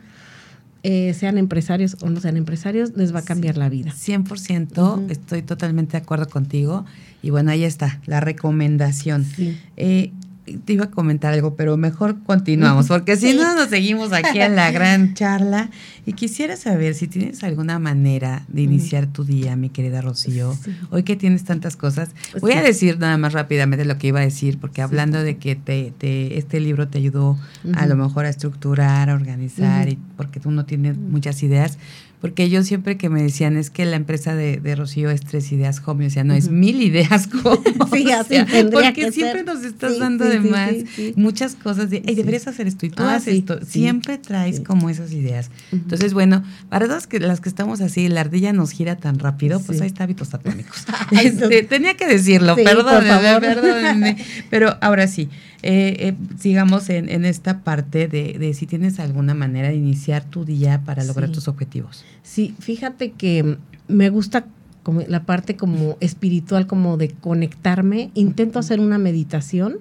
Eh, 0.81 1.13
sean 1.13 1.37
empresarios 1.37 1.97
o 2.01 2.09
no 2.09 2.21
sean 2.21 2.37
empresarios, 2.37 2.93
les 2.95 3.13
va 3.13 3.19
a 3.19 3.23
cambiar 3.23 3.57
la 3.57 3.67
vida. 3.69 3.91
100%, 3.91 4.93
Ujú. 4.93 5.05
estoy 5.09 5.41
totalmente 5.41 5.91
de 5.93 5.97
acuerdo 6.03 6.27
contigo. 6.29 6.85
Y 7.21 7.31
bueno, 7.31 7.51
ahí 7.51 7.63
está, 7.65 7.99
la 8.05 8.21
recomendación. 8.21 9.25
Sí. 9.25 9.57
Eh, 9.77 10.11
te 10.57 10.73
iba 10.73 10.85
a 10.85 10.91
comentar 10.91 11.33
algo, 11.33 11.55
pero 11.55 11.77
mejor 11.77 12.23
continuamos, 12.23 12.87
porque 12.87 13.15
si 13.17 13.33
no 13.33 13.55
nos 13.55 13.69
seguimos 13.69 14.11
aquí 14.13 14.39
en 14.39 14.55
la 14.55 14.71
gran 14.71 15.13
charla. 15.15 15.69
Y 16.05 16.13
quisiera 16.13 16.55
saber 16.57 16.95
si 16.95 17.07
tienes 17.07 17.43
alguna 17.43 17.77
manera 17.77 18.43
de 18.47 18.63
iniciar 18.63 19.05
tu 19.07 19.23
día, 19.25 19.55
mi 19.55 19.69
querida 19.69 20.01
Rocío. 20.01 20.55
Sí. 20.63 20.75
Hoy 20.89 21.03
que 21.03 21.15
tienes 21.15 21.43
tantas 21.43 21.75
cosas, 21.75 22.09
voy 22.41 22.53
a 22.53 22.63
decir 22.63 22.97
nada 22.97 23.17
más 23.17 23.33
rápidamente 23.33 23.85
lo 23.85 23.97
que 23.99 24.07
iba 24.07 24.19
a 24.19 24.23
decir, 24.23 24.57
porque 24.59 24.81
hablando 24.81 25.21
de 25.21 25.37
que 25.37 25.55
te, 25.55 25.93
te- 25.97 26.37
este 26.39 26.59
libro 26.59 26.87
te 26.87 26.97
ayudó 26.97 27.37
a 27.75 27.85
lo 27.85 27.95
mejor 27.95 28.25
a 28.25 28.29
estructurar, 28.29 29.09
a 29.09 29.13
organizar, 29.13 29.87
y 29.89 29.99
porque 30.17 30.39
tú 30.39 30.49
no 30.49 30.65
tienes 30.65 30.97
muchas 30.97 31.43
ideas. 31.43 31.77
Porque 32.21 32.49
yo 32.49 32.63
siempre 32.63 32.97
que 32.97 33.07
me 33.09 33.21
decían 33.21 33.55
es 33.55 33.69
que 33.69 33.85
la 33.85 33.95
empresa 33.95 34.35
de, 34.35 34.57
de 34.57 34.75
Rocío 34.75 35.09
es 35.09 35.21
tres 35.21 35.51
ideas 35.53 35.81
home, 35.85 36.03
yo 36.03 36.09
decía, 36.09 36.23
no, 36.25 36.33
es 36.33 36.49
mil 36.49 36.81
ideas 36.81 37.29
home. 37.43 37.59
Sí, 37.91 38.05
O 38.19 38.23
sea, 38.25 38.45
porque 38.71 38.93
que 38.93 39.11
siempre 39.11 39.39
ser. 39.39 39.45
nos 39.45 39.63
estás 39.63 39.93
Sí, 39.93 39.99
dando 39.99 40.29
sí, 40.29 40.37
sí, 40.39 40.85
sí. 40.95 41.13
muchas 41.15 41.55
cosas 41.55 41.89
de, 41.89 42.03
hey, 42.05 42.15
deberías 42.15 42.47
hacer 42.47 42.67
esto 42.67 42.85
y 42.85 42.89
tú 42.89 43.03
Ah, 43.03 43.15
haces 43.15 43.35
esto. 43.35 43.59
Siempre 43.65 44.17
traes 44.17 44.59
como 44.59 44.89
esas 44.89 45.11
ideas. 45.13 45.49
Entonces, 45.71 46.13
bueno, 46.13 46.43
para 46.69 46.87
todas 46.87 47.07
que, 47.07 47.19
las 47.21 47.39
que 47.39 47.47
estamos 47.49 47.79
así, 47.81 48.09
la 48.09 48.21
ardilla 48.21 48.51
nos 48.51 48.71
gira 48.71 48.97
tan 48.97 49.17
rápido, 49.19 49.61
pues 49.61 49.79
ahí 49.81 49.87
está 49.87 50.03
hábitos 50.03 50.33
atómicos. 50.33 50.85
Este, 51.11 51.63
tenía 51.63 51.95
que 51.95 52.05
decirlo, 52.07 52.55
perdónenme, 52.55 53.39
perdónenme. 53.39 54.17
Pero 54.49 54.77
ahora 54.81 55.07
sí, 55.07 55.29
eh, 55.61 55.95
eh, 55.99 56.15
sigamos 56.39 56.89
en, 56.89 57.09
en 57.09 57.25
esta 57.25 57.61
parte 57.63 58.07
de, 58.07 58.37
de 58.39 58.53
si 58.53 58.65
tienes 58.65 58.99
alguna 58.99 59.33
manera 59.33 59.69
de 59.69 59.75
iniciar 59.75 60.23
tu 60.23 60.45
día 60.45 60.81
para 60.85 61.03
lograr 61.03 61.29
Sí. 61.29 61.35
tus 61.35 61.47
objetivos. 61.47 62.05
Sí, 62.23 62.55
fíjate 62.59 63.11
que 63.11 63.57
me 63.87 64.09
gusta 64.09 64.45
como 64.83 65.01
la 65.01 65.25
parte 65.25 65.55
como 65.55 65.97
espiritual, 65.99 66.65
como 66.65 66.95
de 66.97 67.09
conectarme. 67.09 68.11
Intento 68.13 68.59
hacer 68.59 68.79
una 68.79 68.97
meditación 68.97 69.79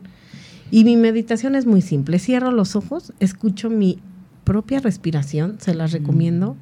y 0.70 0.84
mi 0.84 0.96
meditación 0.96 1.54
es 1.54 1.64
muy 1.66 1.80
simple. 1.80 2.18
Cierro 2.18 2.50
los 2.50 2.74
ojos, 2.76 3.12
escucho 3.20 3.70
mi 3.70 3.98
propia 4.44 4.80
respiración, 4.80 5.56
se 5.60 5.74
las 5.74 5.92
recomiendo, 5.92 6.56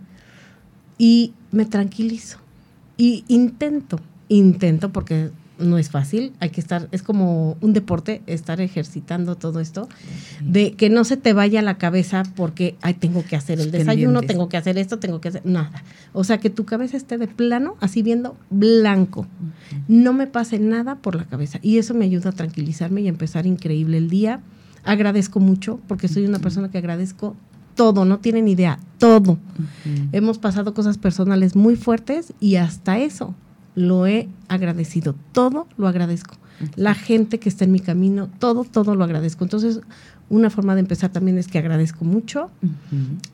y 0.98 1.32
me 1.52 1.64
tranquilizo. 1.64 2.38
Y 2.96 3.24
intento, 3.28 4.00
intento, 4.28 4.92
porque 4.92 5.30
no 5.58 5.78
es 5.78 5.90
fácil, 5.90 6.32
hay 6.40 6.50
que 6.50 6.60
estar, 6.60 6.88
es 6.92 7.02
como 7.02 7.56
un 7.60 7.72
deporte, 7.72 8.22
estar 8.26 8.60
ejercitando 8.60 9.36
todo 9.36 9.60
esto, 9.60 9.88
de 10.40 10.72
que 10.72 10.90
no 10.90 11.04
se 11.04 11.16
te 11.16 11.32
vaya 11.32 11.62
la 11.62 11.78
cabeza 11.78 12.22
porque, 12.34 12.76
ay, 12.82 12.94
tengo 12.94 13.24
que 13.24 13.36
hacer 13.36 13.60
el 13.60 13.70
desayuno, 13.70 14.22
tengo 14.22 14.48
que 14.48 14.56
hacer 14.56 14.78
esto, 14.78 14.98
tengo 14.98 15.20
que 15.20 15.28
hacer 15.28 15.42
nada. 15.44 15.82
O 16.12 16.24
sea, 16.24 16.38
que 16.38 16.50
tu 16.50 16.64
cabeza 16.64 16.96
esté 16.96 17.18
de 17.18 17.28
plano, 17.28 17.76
así 17.80 18.02
viendo 18.02 18.36
blanco. 18.50 19.26
No 19.88 20.12
me 20.12 20.26
pase 20.26 20.58
nada 20.58 20.96
por 20.96 21.14
la 21.14 21.24
cabeza. 21.24 21.58
Y 21.62 21.78
eso 21.78 21.94
me 21.94 22.04
ayuda 22.04 22.30
a 22.30 22.32
tranquilizarme 22.32 23.00
y 23.00 23.06
a 23.06 23.10
empezar 23.10 23.46
increíble 23.46 23.98
el 23.98 24.10
día. 24.10 24.40
Agradezco 24.84 25.40
mucho 25.40 25.80
porque 25.88 26.08
soy 26.08 26.26
una 26.26 26.38
persona 26.38 26.70
que 26.70 26.78
agradezco 26.78 27.34
todo, 27.74 28.04
no 28.04 28.18
tienen 28.18 28.48
idea, 28.48 28.78
todo. 28.98 29.38
Hemos 30.12 30.38
pasado 30.38 30.74
cosas 30.74 30.96
personales 30.96 31.56
muy 31.56 31.76
fuertes 31.76 32.32
y 32.40 32.56
hasta 32.56 32.98
eso 32.98 33.34
lo 33.76 34.06
he 34.06 34.28
agradecido. 34.48 35.14
Todo 35.30 35.68
lo 35.76 35.86
agradezco. 35.86 36.34
La 36.74 36.94
gente 36.94 37.38
que 37.38 37.48
está 37.48 37.64
en 37.64 37.72
mi 37.72 37.80
camino, 37.80 38.28
todo, 38.38 38.64
todo 38.64 38.94
lo 38.94 39.04
agradezco. 39.04 39.44
Entonces, 39.44 39.80
una 40.28 40.48
forma 40.48 40.74
de 40.74 40.80
empezar 40.80 41.12
también 41.12 41.38
es 41.38 41.46
que 41.46 41.58
agradezco 41.58 42.04
mucho. 42.04 42.50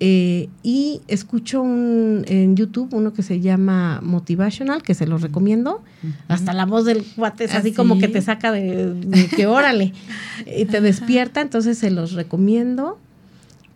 Eh, 0.01 0.49
y 0.63 1.01
escucho 1.07 1.63
un, 1.63 2.25
en 2.27 2.57
YouTube 2.57 2.93
uno 2.93 3.13
que 3.13 3.23
se 3.23 3.41
llama 3.41 4.01
Motivational, 4.03 4.83
que 4.83 4.95
se 4.95 5.07
los 5.07 5.23
recomiendo. 5.23 5.83
Hasta 6.29 6.53
la 6.53 6.67
voz 6.67 6.85
del 6.85 7.05
cuate 7.05 7.45
es 7.45 7.55
¿Ah, 7.55 7.59
así 7.59 7.73
como 7.73 7.99
que 7.99 8.09
te 8.09 8.21
saca 8.21 8.51
de, 8.51 8.93
de 8.93 9.29
que 9.29 9.47
órale 9.47 9.93
y 10.59 10.65
te 10.65 10.81
despierta, 10.81 11.41
entonces 11.41 11.79
se 11.79 11.91
los 11.91 12.13
recomiendo. 12.13 12.99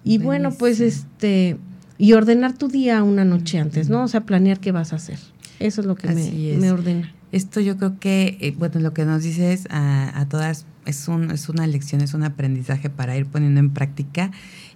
Y 0.03 0.19
bueno, 0.19 0.51
pues 0.53 0.81
este, 0.81 1.57
y 1.99 2.13
ordenar 2.13 2.53
tu 2.53 2.69
día 2.69 3.03
una 3.03 3.25
noche 3.25 3.59
antes, 3.59 3.89
¿no? 3.89 4.05
O 4.05 4.09
sea, 4.09 4.23
planear 4.23 4.61
qué 4.61 4.73
vas 4.73 4.93
a 4.93 4.97
hacer. 4.97 5.19
Eso 5.61 5.81
es 5.81 5.87
lo 5.87 5.95
que 5.95 6.09
Así 6.09 6.33
me, 6.33 6.53
es. 6.53 6.59
me 6.59 6.71
ordena. 6.73 7.13
Esto 7.33 7.61
yo 7.61 7.77
creo 7.77 7.99
que, 7.99 8.39
eh, 8.41 8.55
bueno, 8.57 8.81
lo 8.81 8.95
que 8.95 9.05
nos 9.05 9.23
dices 9.23 9.67
a, 9.71 10.19
a 10.19 10.29
todas 10.29 10.65
es, 10.87 11.09
un, 11.09 11.31
es 11.31 11.49
una 11.49 11.67
lección, 11.67 12.01
es 12.01 12.15
un 12.15 12.23
aprendizaje 12.23 12.89
para 12.89 13.17
ir 13.17 13.27
poniendo 13.27 13.61
en 13.61 13.71
práctica. 13.71 14.31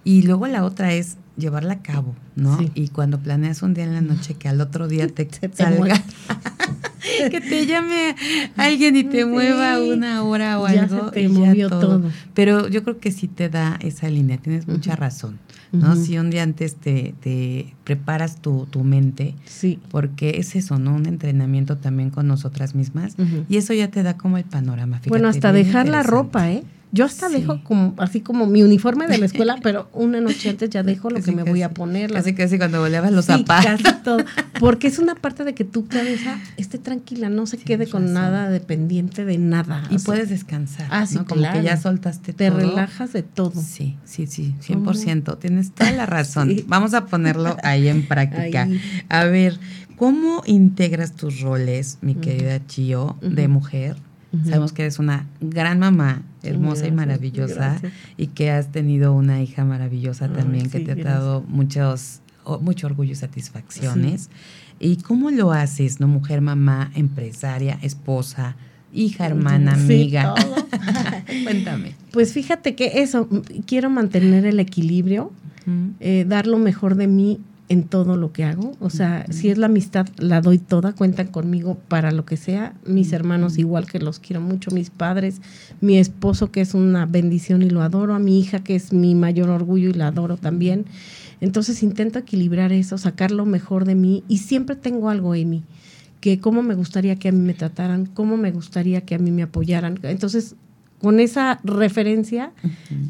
Y 0.05 0.23
luego 0.23 0.47
la 0.47 0.65
otra 0.65 0.93
es 0.95 1.17
llevarla 1.37 1.75
a 1.75 1.83
cabo, 1.83 2.15
¿no? 2.37 2.59
Sí. 2.59 2.71
Y 2.75 2.89
cuando 2.89 3.19
planeas 3.19 3.63
un 3.63 3.75
día 3.75 3.85
en 3.85 3.95
la 3.95 4.01
noche 4.01 4.35
que 4.35 4.49
al 4.49 4.61
otro 4.61 4.89
día 4.89 5.07
te, 5.09 5.29
salga, 5.55 6.03
que 7.31 7.41
te 7.41 7.67
llame 7.67 8.15
alguien 8.57 8.97
y 8.97 9.05
te 9.05 9.21
Sí. 9.21 9.25
mueva 9.25 9.81
una 9.81 10.23
hora 10.23 10.59
o 10.61 10.69
Ya 10.69 10.83
algo. 10.83 11.07
se 11.07 11.13
te 11.13 11.23
y 11.23 11.29
ya 11.33 11.39
movió 11.39 11.69
todo. 11.69 12.03
Pero 12.35 12.69
yo 12.69 12.83
creo 12.85 12.99
que 12.99 13.11
sí 13.11 13.29
te 13.29 13.49
da 13.49 13.79
esa 13.81 14.09
línea, 14.09 14.39
tienes 14.39 14.67
mucha 14.69 14.97
razón, 14.97 15.39
¿no? 15.73 15.97
Si 15.97 16.19
un 16.19 16.31
día 16.31 16.43
antes 16.43 16.77
te, 16.77 17.15
te 17.21 17.75
preparas 17.85 18.37
tu, 18.41 18.67
tu 18.71 18.85
mente, 18.85 19.35
Sí. 19.45 19.79
porque 19.91 20.37
es 20.39 20.57
eso, 20.57 20.79
¿no? 20.79 20.95
Un 20.95 21.07
entrenamiento 21.07 21.77
también 21.79 22.11
con 22.11 22.27
nosotras 22.27 22.75
mismas. 22.75 23.15
Y 23.49 23.57
eso 23.57 23.73
ya 23.75 23.89
te 23.89 24.03
da 24.03 24.17
como 24.17 24.37
el 24.39 24.45
panorama. 24.45 24.97
fíjate, 24.97 25.11
Bueno, 25.11 25.29
hasta 25.29 25.53
dejar 25.53 25.89
la 25.89 26.03
ropa, 26.03 26.51
¿eh? 26.51 26.65
Yo 26.93 27.05
hasta 27.05 27.29
Sí. 27.29 27.35
dejo 27.37 27.63
como 27.63 27.95
así 27.99 28.21
como 28.21 28.47
mi 28.47 28.63
uniforme 28.65 29.07
de 29.07 29.19
la 29.19 29.27
escuela, 29.27 29.57
pero 29.63 29.89
una 29.93 30.21
noche 30.21 30.49
antes 30.51 30.71
ya 30.71 30.83
dejo 30.83 31.09
lo 31.09 31.17
Casi, 31.17 31.31
que 31.31 31.37
me 31.37 31.45
voy 31.45 31.63
a 31.63 31.71
poner. 31.73 32.11
las- 32.11 32.25
Casi, 32.25 32.35
casi 32.35 32.59
cuando 32.59 32.81
voleabas 32.81 33.13
los 33.13 33.27
Sí, 33.27 33.33
zapatos. 33.33 33.83
casi 33.83 33.97
todo. 34.03 34.19
Porque 34.59 34.89
es 34.89 34.99
una 34.99 35.15
parte 35.15 35.45
de 35.45 35.55
que 35.55 35.65
tu 35.65 35.87
cabeza 35.87 36.39
esté 36.57 36.79
tranquila, 36.79 37.29
no 37.31 37.47
se 37.47 37.59
quede 37.59 37.87
con 37.87 38.03
razón. 38.03 38.15
nada 38.15 38.49
dependiente 38.51 39.25
de 39.25 39.39
nada. 39.39 39.85
Y 39.91 39.95
O 39.97 39.99
sea, 40.01 40.07
puedes 40.07 40.31
descansar. 40.31 40.89
Ah, 40.91 41.07
¿no? 41.13 41.25
Como 41.27 41.41
claro. 41.43 41.59
que 41.61 41.65
ya 41.65 41.77
soltaste 41.77 42.33
te 42.33 42.49
todo. 42.51 42.59
relajas 42.59 43.13
de 43.13 43.23
todo. 43.23 43.61
Sí, 43.63 43.97
sí, 44.05 44.27
sí, 44.27 44.55
100%. 44.61 45.39
Tienes 45.39 45.73
toda 45.73 45.93
la 45.93 46.07
razón. 46.07 46.57
Vamos 46.67 46.95
a 46.95 47.07
ponerlo 47.07 47.57
ahí 47.63 47.87
en 47.89 48.07
práctica. 48.07 48.63
Ahí. 48.65 48.81
A 49.09 49.25
ver, 49.25 49.59
¿cómo 49.97 50.43
integras 50.47 51.13
tus 51.15 51.41
roles, 51.41 51.99
mi 52.01 52.15
querida 52.17 52.67
Chio, 52.67 53.17
de 53.23 53.47
mujer? 53.49 53.97
Sabemos 54.45 54.73
que 54.73 54.83
eres 54.83 54.99
una 55.01 55.27
gran 55.41 55.79
mamá, 55.81 56.23
hermosa 56.43 56.87
y 56.87 56.93
maravillosa, 56.93 57.55
gracias. 57.81 57.93
y 58.17 58.29
que 58.29 58.51
has 58.51 58.71
tenido 58.71 59.13
una 59.13 59.43
hija 59.43 59.65
maravillosa 59.65 60.27
Ay, 60.27 60.31
también 60.33 60.71
que 60.71 60.81
te 60.81 60.93
ha 60.93 60.95
dado 60.95 61.43
muchos, 61.49 62.21
mucho 62.61 62.87
orgullo 62.87 63.13
y 63.13 63.17
satisfacciones. 63.17 64.31
¿Y 64.79 64.97
cómo 64.97 65.31
lo 65.31 65.53
haces, 65.53 66.01
no? 66.01 66.07
Mujer, 66.09 66.41
mamá, 66.41 66.91
empresaria, 66.95 67.79
esposa, 67.83 68.57
hija, 68.93 69.27
hermana, 69.27 69.75
Sí, 69.77 69.83
amiga. 69.83 70.35
todo. 70.37 70.55
Cuéntame. 71.45 71.95
Pues 72.13 72.33
fíjate 72.33 72.75
que 72.75 73.03
eso, 73.03 73.29
quiero 73.67 73.91
mantener 73.91 74.47
el 74.47 74.61
equilibrio, 74.61 75.33
eh, 76.01 76.25
dar 76.29 76.47
lo 76.47 76.59
mejor 76.59 76.95
de 76.97 77.07
mí 77.07 77.41
en 77.71 77.85
todo 77.85 78.17
lo 78.17 78.33
que 78.33 78.43
hago. 78.43 78.77
O 78.81 78.91
sea, 78.91 79.25
si 79.31 79.49
es 79.49 79.57
la 79.57 79.67
amistad, 79.67 80.09
la 80.19 80.41
doy 80.41 80.59
toda, 80.59 80.93
cuentan 80.93 81.29
conmigo 81.29 81.79
para 81.87 82.11
lo 82.11 82.27
que 82.27 82.37
sea. 82.37 82.75
Mis 82.85 83.13
hermanos 83.13 83.59
igual 83.59 83.87
que 83.87 84.01
los 84.01 84.19
quiero 84.19 84.41
mucho, 84.41 84.73
mis 84.73 84.91
padres, 84.91 85.41
mi 85.81 85.97
esposo 85.97 86.51
que 86.51 86.63
es 86.63 86.75
una 86.75 87.07
bendición 87.07 87.63
y 87.63 87.71
lo 87.71 87.83
adoro, 87.83 88.15
a 88.15 88.19
mi 88.19 88.41
hija 88.41 88.59
que 88.65 88.75
es 88.75 88.93
mi 88.93 89.15
mayor 89.15 89.51
orgullo 89.51 89.89
y 89.89 89.93
la 89.93 90.09
adoro 90.09 90.37
también. 90.37 90.85
Entonces 91.41 91.85
intento 91.85 92.19
equilibrar 92.19 92.73
eso, 92.73 92.99
sacar 92.99 93.31
lo 93.31 93.47
mejor 93.47 93.85
de 93.85 93.95
mí 93.95 94.25
y 94.27 94.39
siempre 94.39 94.75
tengo 94.75 95.09
algo 95.09 95.37
en 95.37 95.51
mí, 95.51 95.63
que 96.21 96.41
cómo 96.41 96.65
me 96.65 96.75
gustaría 96.75 97.15
que 97.17 97.29
a 97.29 97.33
mí 97.33 97.39
me 97.39 97.55
trataran, 97.55 98.07
cómo 98.07 98.37
me 98.37 98.51
gustaría 98.51 99.03
que 99.03 99.15
a 99.15 99.19
mí 99.19 99.31
me 99.31 99.45
apoyaran. 99.45 99.97
Entonces, 100.03 100.57
con 100.99 101.21
esa 101.21 101.61
referencia 101.63 102.51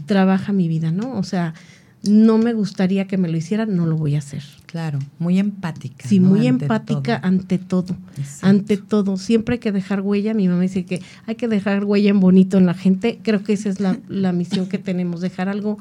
trabaja 0.04 0.52
mi 0.52 0.68
vida, 0.68 0.92
¿no? 0.92 1.16
O 1.18 1.22
sea, 1.22 1.54
no 2.02 2.38
me 2.38 2.52
gustaría 2.54 3.06
que 3.06 3.18
me 3.18 3.28
lo 3.28 3.36
hicieran, 3.36 3.76
no 3.76 3.86
lo 3.86 3.96
voy 3.96 4.14
a 4.14 4.18
hacer. 4.18 4.42
Claro, 4.66 4.98
muy 5.18 5.38
empática. 5.38 6.08
Sí, 6.08 6.18
¿no? 6.18 6.28
muy 6.28 6.46
Ante 6.46 6.64
empática 6.64 7.20
todo. 7.20 7.28
ante 7.28 7.58
todo. 7.58 7.96
Exacto. 8.16 8.46
Ante 8.46 8.76
todo, 8.76 9.16
siempre 9.16 9.54
hay 9.54 9.58
que 9.58 9.72
dejar 9.72 10.00
huella. 10.00 10.32
Mi 10.32 10.48
mamá 10.48 10.62
dice 10.62 10.84
que 10.84 11.02
hay 11.26 11.34
que 11.34 11.48
dejar 11.48 11.84
huella 11.84 12.10
en 12.10 12.20
bonito 12.20 12.56
en 12.56 12.66
la 12.66 12.74
gente. 12.74 13.18
Creo 13.22 13.42
que 13.42 13.52
esa 13.52 13.68
es 13.68 13.80
la, 13.80 13.98
la 14.08 14.32
misión 14.32 14.66
que 14.66 14.78
tenemos, 14.78 15.20
dejar 15.20 15.48
algo, 15.48 15.78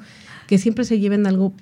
que 0.48 0.58
siempre 0.58 0.84
se 0.86 1.00
lleven 1.00 1.26
algo 1.28 1.54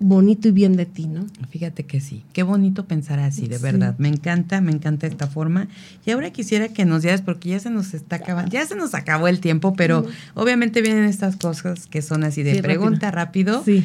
bonito 0.00 0.48
y 0.48 0.50
bien 0.50 0.76
de 0.76 0.86
ti, 0.86 1.06
¿no? 1.06 1.26
Fíjate 1.50 1.84
que 1.84 2.00
sí, 2.00 2.24
qué 2.32 2.42
bonito 2.42 2.86
pensar 2.86 3.18
así, 3.20 3.46
de 3.46 3.58
Sí. 3.58 3.62
verdad. 3.62 3.94
Me 3.98 4.08
encanta, 4.08 4.60
me 4.62 4.72
encanta 4.72 5.06
esta 5.06 5.26
forma. 5.26 5.68
Y 6.06 6.10
ahora 6.10 6.30
quisiera 6.30 6.68
que 6.68 6.84
nos 6.86 7.02
dieras, 7.02 7.20
porque 7.22 7.50
ya 7.50 7.60
se 7.60 7.70
nos 7.70 7.92
está 7.94 8.16
acabando, 8.16 8.50
ya 8.50 8.66
se 8.66 8.74
nos 8.74 8.94
acabó 8.94 9.28
el 9.28 9.40
tiempo, 9.40 9.74
pero 9.74 10.06
obviamente 10.34 10.80
vienen 10.82 11.04
estas 11.04 11.36
cosas 11.36 11.86
que 11.86 12.00
son 12.02 12.24
así 12.24 12.42
de 12.42 12.54
Sí, 12.56 12.62
pregunta 12.62 13.10
rápido. 13.10 13.62
Sí. 13.64 13.84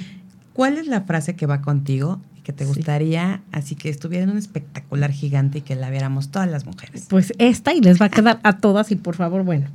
¿Cuál 0.53 0.77
es 0.77 0.87
la 0.87 1.01
frase 1.01 1.35
que 1.35 1.45
va 1.45 1.61
contigo 1.61 2.21
que 2.45 2.53
te 2.53 2.63
Sí. 2.63 2.69
gustaría 2.73 3.41
así 3.51 3.75
que 3.75 3.89
estuviera 3.89 4.23
en 4.23 4.29
un 4.29 4.37
espectacular 4.37 5.11
gigante 5.11 5.57
y 5.57 5.61
que 5.61 5.75
la 5.75 5.89
viéramos 5.89 6.29
todas 6.29 6.49
las 6.49 6.65
mujeres? 6.65 7.07
Pues 7.09 7.33
esta 7.39 7.73
y 7.73 7.81
les 7.81 7.99
va 7.99 8.05
a 8.05 8.09
quedar 8.09 8.39
a 8.43 8.59
todas 8.59 8.91
y 8.91 8.95
por 8.95 9.15
favor, 9.15 9.43
bueno, 9.43 9.67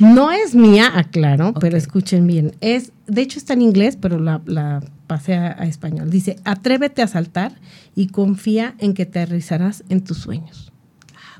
no 0.00 0.30
es 0.30 0.54
mía, 0.54 0.90
aclaro, 0.94 1.54
pero 1.54 1.76
escuchen 1.78 2.26
bien. 2.26 2.52
Es, 2.60 2.92
de 3.06 3.22
hecho 3.22 3.38
está 3.38 3.54
en 3.54 3.62
inglés, 3.62 3.96
pero 3.98 4.18
la, 4.18 4.42
la 4.44 4.82
pasé 5.06 5.34
a, 5.36 5.56
a 5.58 5.64
español. 5.66 6.10
Dice, 6.10 6.36
atrévete 6.44 7.00
a 7.00 7.06
saltar 7.06 7.52
y 7.96 8.08
confía 8.08 8.74
en 8.78 8.92
que 8.92 9.06
te 9.06 9.20
aterrizarás 9.20 9.84
en 9.88 10.02
tus 10.02 10.18
sueños. 10.18 10.72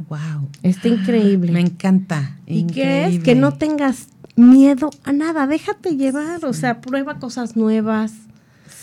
wow. 0.09 0.49
Está 0.63 0.89
increíble. 0.89 1.53
Me 1.53 1.61
encanta. 1.61 2.39
¿Y 2.47 2.65
qué 2.69 3.07
es? 3.07 3.19
Que 3.23 3.35
no 3.35 3.53
tengas 3.55 4.07
miedo 4.37 4.91
a 5.03 5.13
nada, 5.13 5.49
déjate 5.49 5.97
llevar, 5.97 6.45
o 6.45 6.53
sea, 6.53 6.81
prueba 6.81 7.19
cosas 7.19 7.57
nuevas. 7.57 8.13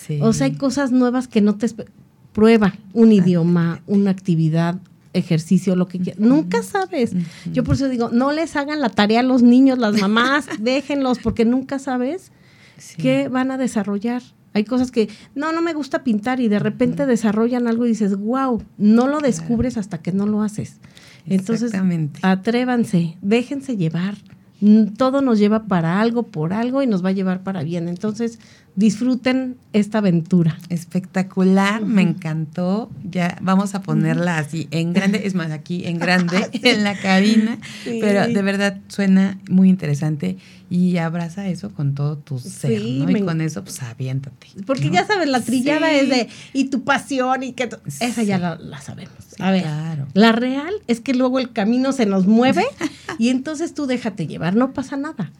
Sí. 0.05 0.19
O 0.21 0.33
sea, 0.33 0.45
hay 0.47 0.55
cosas 0.55 0.91
nuevas 0.91 1.27
que 1.27 1.41
no 1.41 1.55
te... 1.55 1.67
Prueba 2.33 2.75
un 2.93 3.13
idioma, 3.13 3.81
una 3.87 4.11
actividad, 4.11 4.75
ejercicio, 5.13 5.75
lo 5.77 5.87
que 5.87 5.99
quieras. 5.99 6.19
Nunca 6.19 6.63
sabes. 6.63 7.13
Yo 7.53 7.63
por 7.63 7.75
eso 7.75 7.87
digo, 7.87 8.09
no 8.11 8.33
les 8.33 8.57
hagan 8.57 8.81
la 8.81 8.89
tarea 8.89 9.21
a 9.21 9.23
los 9.23 9.41
niños, 9.41 9.77
las 9.79 9.99
mamás, 10.01 10.47
déjenlos, 10.59 11.19
porque 11.19 11.45
nunca 11.45 11.79
sabes 11.79 12.31
Sí. 12.77 12.97
qué 13.01 13.29
van 13.29 13.51
a 13.51 13.57
desarrollar. 13.57 14.21
Hay 14.53 14.65
cosas 14.65 14.91
que, 14.91 15.07
no, 15.33 15.53
no 15.53 15.61
me 15.61 15.73
gusta 15.73 16.03
pintar 16.03 16.41
y 16.41 16.49
de 16.49 16.59
repente 16.59 17.05
desarrollan 17.05 17.67
algo 17.67 17.85
y 17.85 17.89
dices, 17.89 18.17
wow, 18.17 18.61
no 18.77 19.07
lo 19.07 19.19
descubres 19.21 19.77
hasta 19.77 19.99
que 19.99 20.11
no 20.11 20.25
lo 20.25 20.41
haces. 20.41 20.79
Entonces, 21.25 21.71
atrévanse, 22.21 23.17
déjense 23.21 23.77
llevar. 23.77 24.15
Todo 24.97 25.21
nos 25.21 25.39
lleva 25.39 25.67
para 25.67 25.99
algo, 25.99 26.23
por 26.23 26.53
algo 26.53 26.81
y 26.81 26.87
nos 26.87 27.03
va 27.03 27.09
a 27.09 27.13
llevar 27.13 27.43
para 27.43 27.63
bien. 27.63 27.87
Entonces, 27.87 28.39
disfruten 28.75 29.57
esta 29.73 29.99
aventura. 29.99 30.57
Espectacular, 30.69 31.85
me 31.85 32.01
encantó. 32.01 32.89
Ya 33.09 33.37
vamos 33.41 33.75
a 33.75 33.81
ponerla 33.81 34.37
así 34.37 34.67
en 34.71 34.93
grande, 34.93 35.21
es 35.25 35.35
más, 35.35 35.51
aquí 35.51 35.85
en 35.85 35.99
grande, 35.99 36.49
en 36.63 36.83
la 36.83 36.97
cabina. 36.97 37.57
Sí. 37.83 37.99
Pero 38.01 38.27
de 38.27 38.41
verdad 38.41 38.79
suena 38.87 39.37
muy 39.49 39.69
interesante 39.69 40.37
y 40.69 40.97
abraza 40.97 41.47
eso 41.47 41.71
con 41.71 41.93
todo 41.93 42.17
tu 42.17 42.39
ser, 42.39 42.81
Sí, 42.81 42.99
¿no? 43.05 43.09
Y 43.17 43.21
con 43.21 43.39
eso, 43.41 43.63
pues 43.63 43.81
aviéntate. 43.83 44.47
Porque 44.65 44.85
¿no? 44.87 44.93
ya 44.93 45.05
sabes, 45.05 45.29
la 45.29 45.41
trillada 45.41 45.89
Sí. 45.89 45.95
es 46.01 46.09
de, 46.09 46.27
y 46.53 46.65
tu 46.65 46.83
pasión, 46.83 47.43
y 47.43 47.53
que... 47.53 47.69
Esa 47.99 48.23
ya 48.23 48.39
la, 48.39 48.55
la 48.57 48.81
sabemos. 48.81 49.13
A 49.39 49.51
ver, 49.51 49.61
claro. 49.63 50.07
la 50.13 50.31
real 50.31 50.73
es 50.87 51.01
que 51.01 51.13
luego 51.13 51.39
el 51.39 51.51
camino 51.51 51.91
se 51.91 52.05
nos 52.07 52.25
mueve 52.25 52.63
y 53.19 53.29
entonces 53.29 53.73
tú 53.73 53.85
déjate 53.85 54.25
llevar, 54.27 54.55
no 54.55 54.73
pasa 54.73 54.97
nada. 54.97 55.31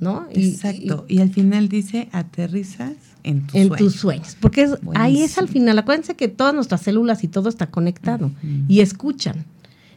¿no? 0.00 0.26
Y- 0.32 0.50
Exacto. 0.50 1.04
Y, 1.08 1.18
al 1.20 1.30
final 1.30 1.68
dice, 1.68 2.08
aterrizas 2.54 2.92
en 3.22 3.46
tus 3.46 3.54
en 3.56 3.68
sueños. 3.68 3.78
tus 3.78 3.94
sueños. 4.00 4.36
Porque 4.40 4.62
es- 4.62 4.78
ahí 4.94 5.22
es 5.22 5.38
al 5.38 5.48
final. 5.48 5.78
Acuérdense 5.78 6.14
que 6.14 6.28
todas 6.28 6.54
nuestras 6.54 6.82
células 6.82 7.24
y 7.24 7.28
todo 7.28 7.48
está 7.48 7.66
conectado 7.68 8.30
y 8.68 8.80
escuchan. 8.80 9.44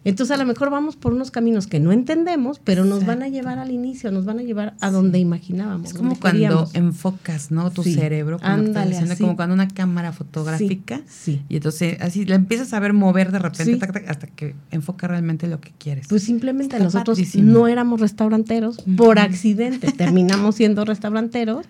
Entonces 0.03 0.33
a 0.33 0.39
lo 0.39 0.45
mejor 0.45 0.69
vamos 0.69 0.95
por 0.95 1.11
unos 1.11 1.31
caminos 1.31 1.67
que 1.67 1.81
no 1.81 1.91
entendemos, 1.91 2.61
pero 2.63 2.85
nos 2.85 3.05
van 3.05 3.23
a 3.23 3.27
llevar 3.27 3.59
al 3.59 3.71
inicio, 3.71 4.09
nos 4.09 4.23
van 4.23 4.39
a 4.39 4.41
llevar 4.41 4.73
a 4.79 4.89
donde 4.89 5.19
imaginábamos. 5.19 5.87
Es 5.89 5.93
como 5.97 6.17
cuando 6.17 6.39
queríamos. 6.39 6.75
enfocas, 6.75 7.51
¿no? 7.51 7.71
Tu 7.71 7.83
Sí. 7.83 7.93
cerebro, 7.95 8.39
como, 8.39 8.49
Ándale, 8.49 8.91
diciendo, 8.91 9.15
como 9.19 9.35
cuando 9.35 9.53
una 9.55 9.67
cámara 9.67 10.13
fotográfica. 10.13 11.01
Sí. 11.09 11.41
Y 11.49 11.57
entonces 11.57 11.97
así 11.99 12.23
la 12.23 12.35
empiezas 12.35 12.71
a 12.71 12.79
ver 12.79 12.93
mover 12.93 13.33
de 13.33 13.39
repente 13.39 13.85
hasta 14.07 14.27
que 14.27 14.55
enfoca 14.71 15.07
realmente 15.09 15.45
lo 15.47 15.59
que 15.59 15.73
quieres. 15.77 16.07
Pues 16.07 16.23
simplemente 16.23 16.77
Está 16.77 16.85
nosotros 16.85 17.17
padrísimo. 17.17 17.51
no 17.51 17.67
éramos 17.67 17.99
restauranteros, 17.99 18.77
por 18.95 19.19
accidente 19.19 19.91
terminamos 19.91 20.55
siendo 20.55 20.85
restauranteros, 20.85 21.65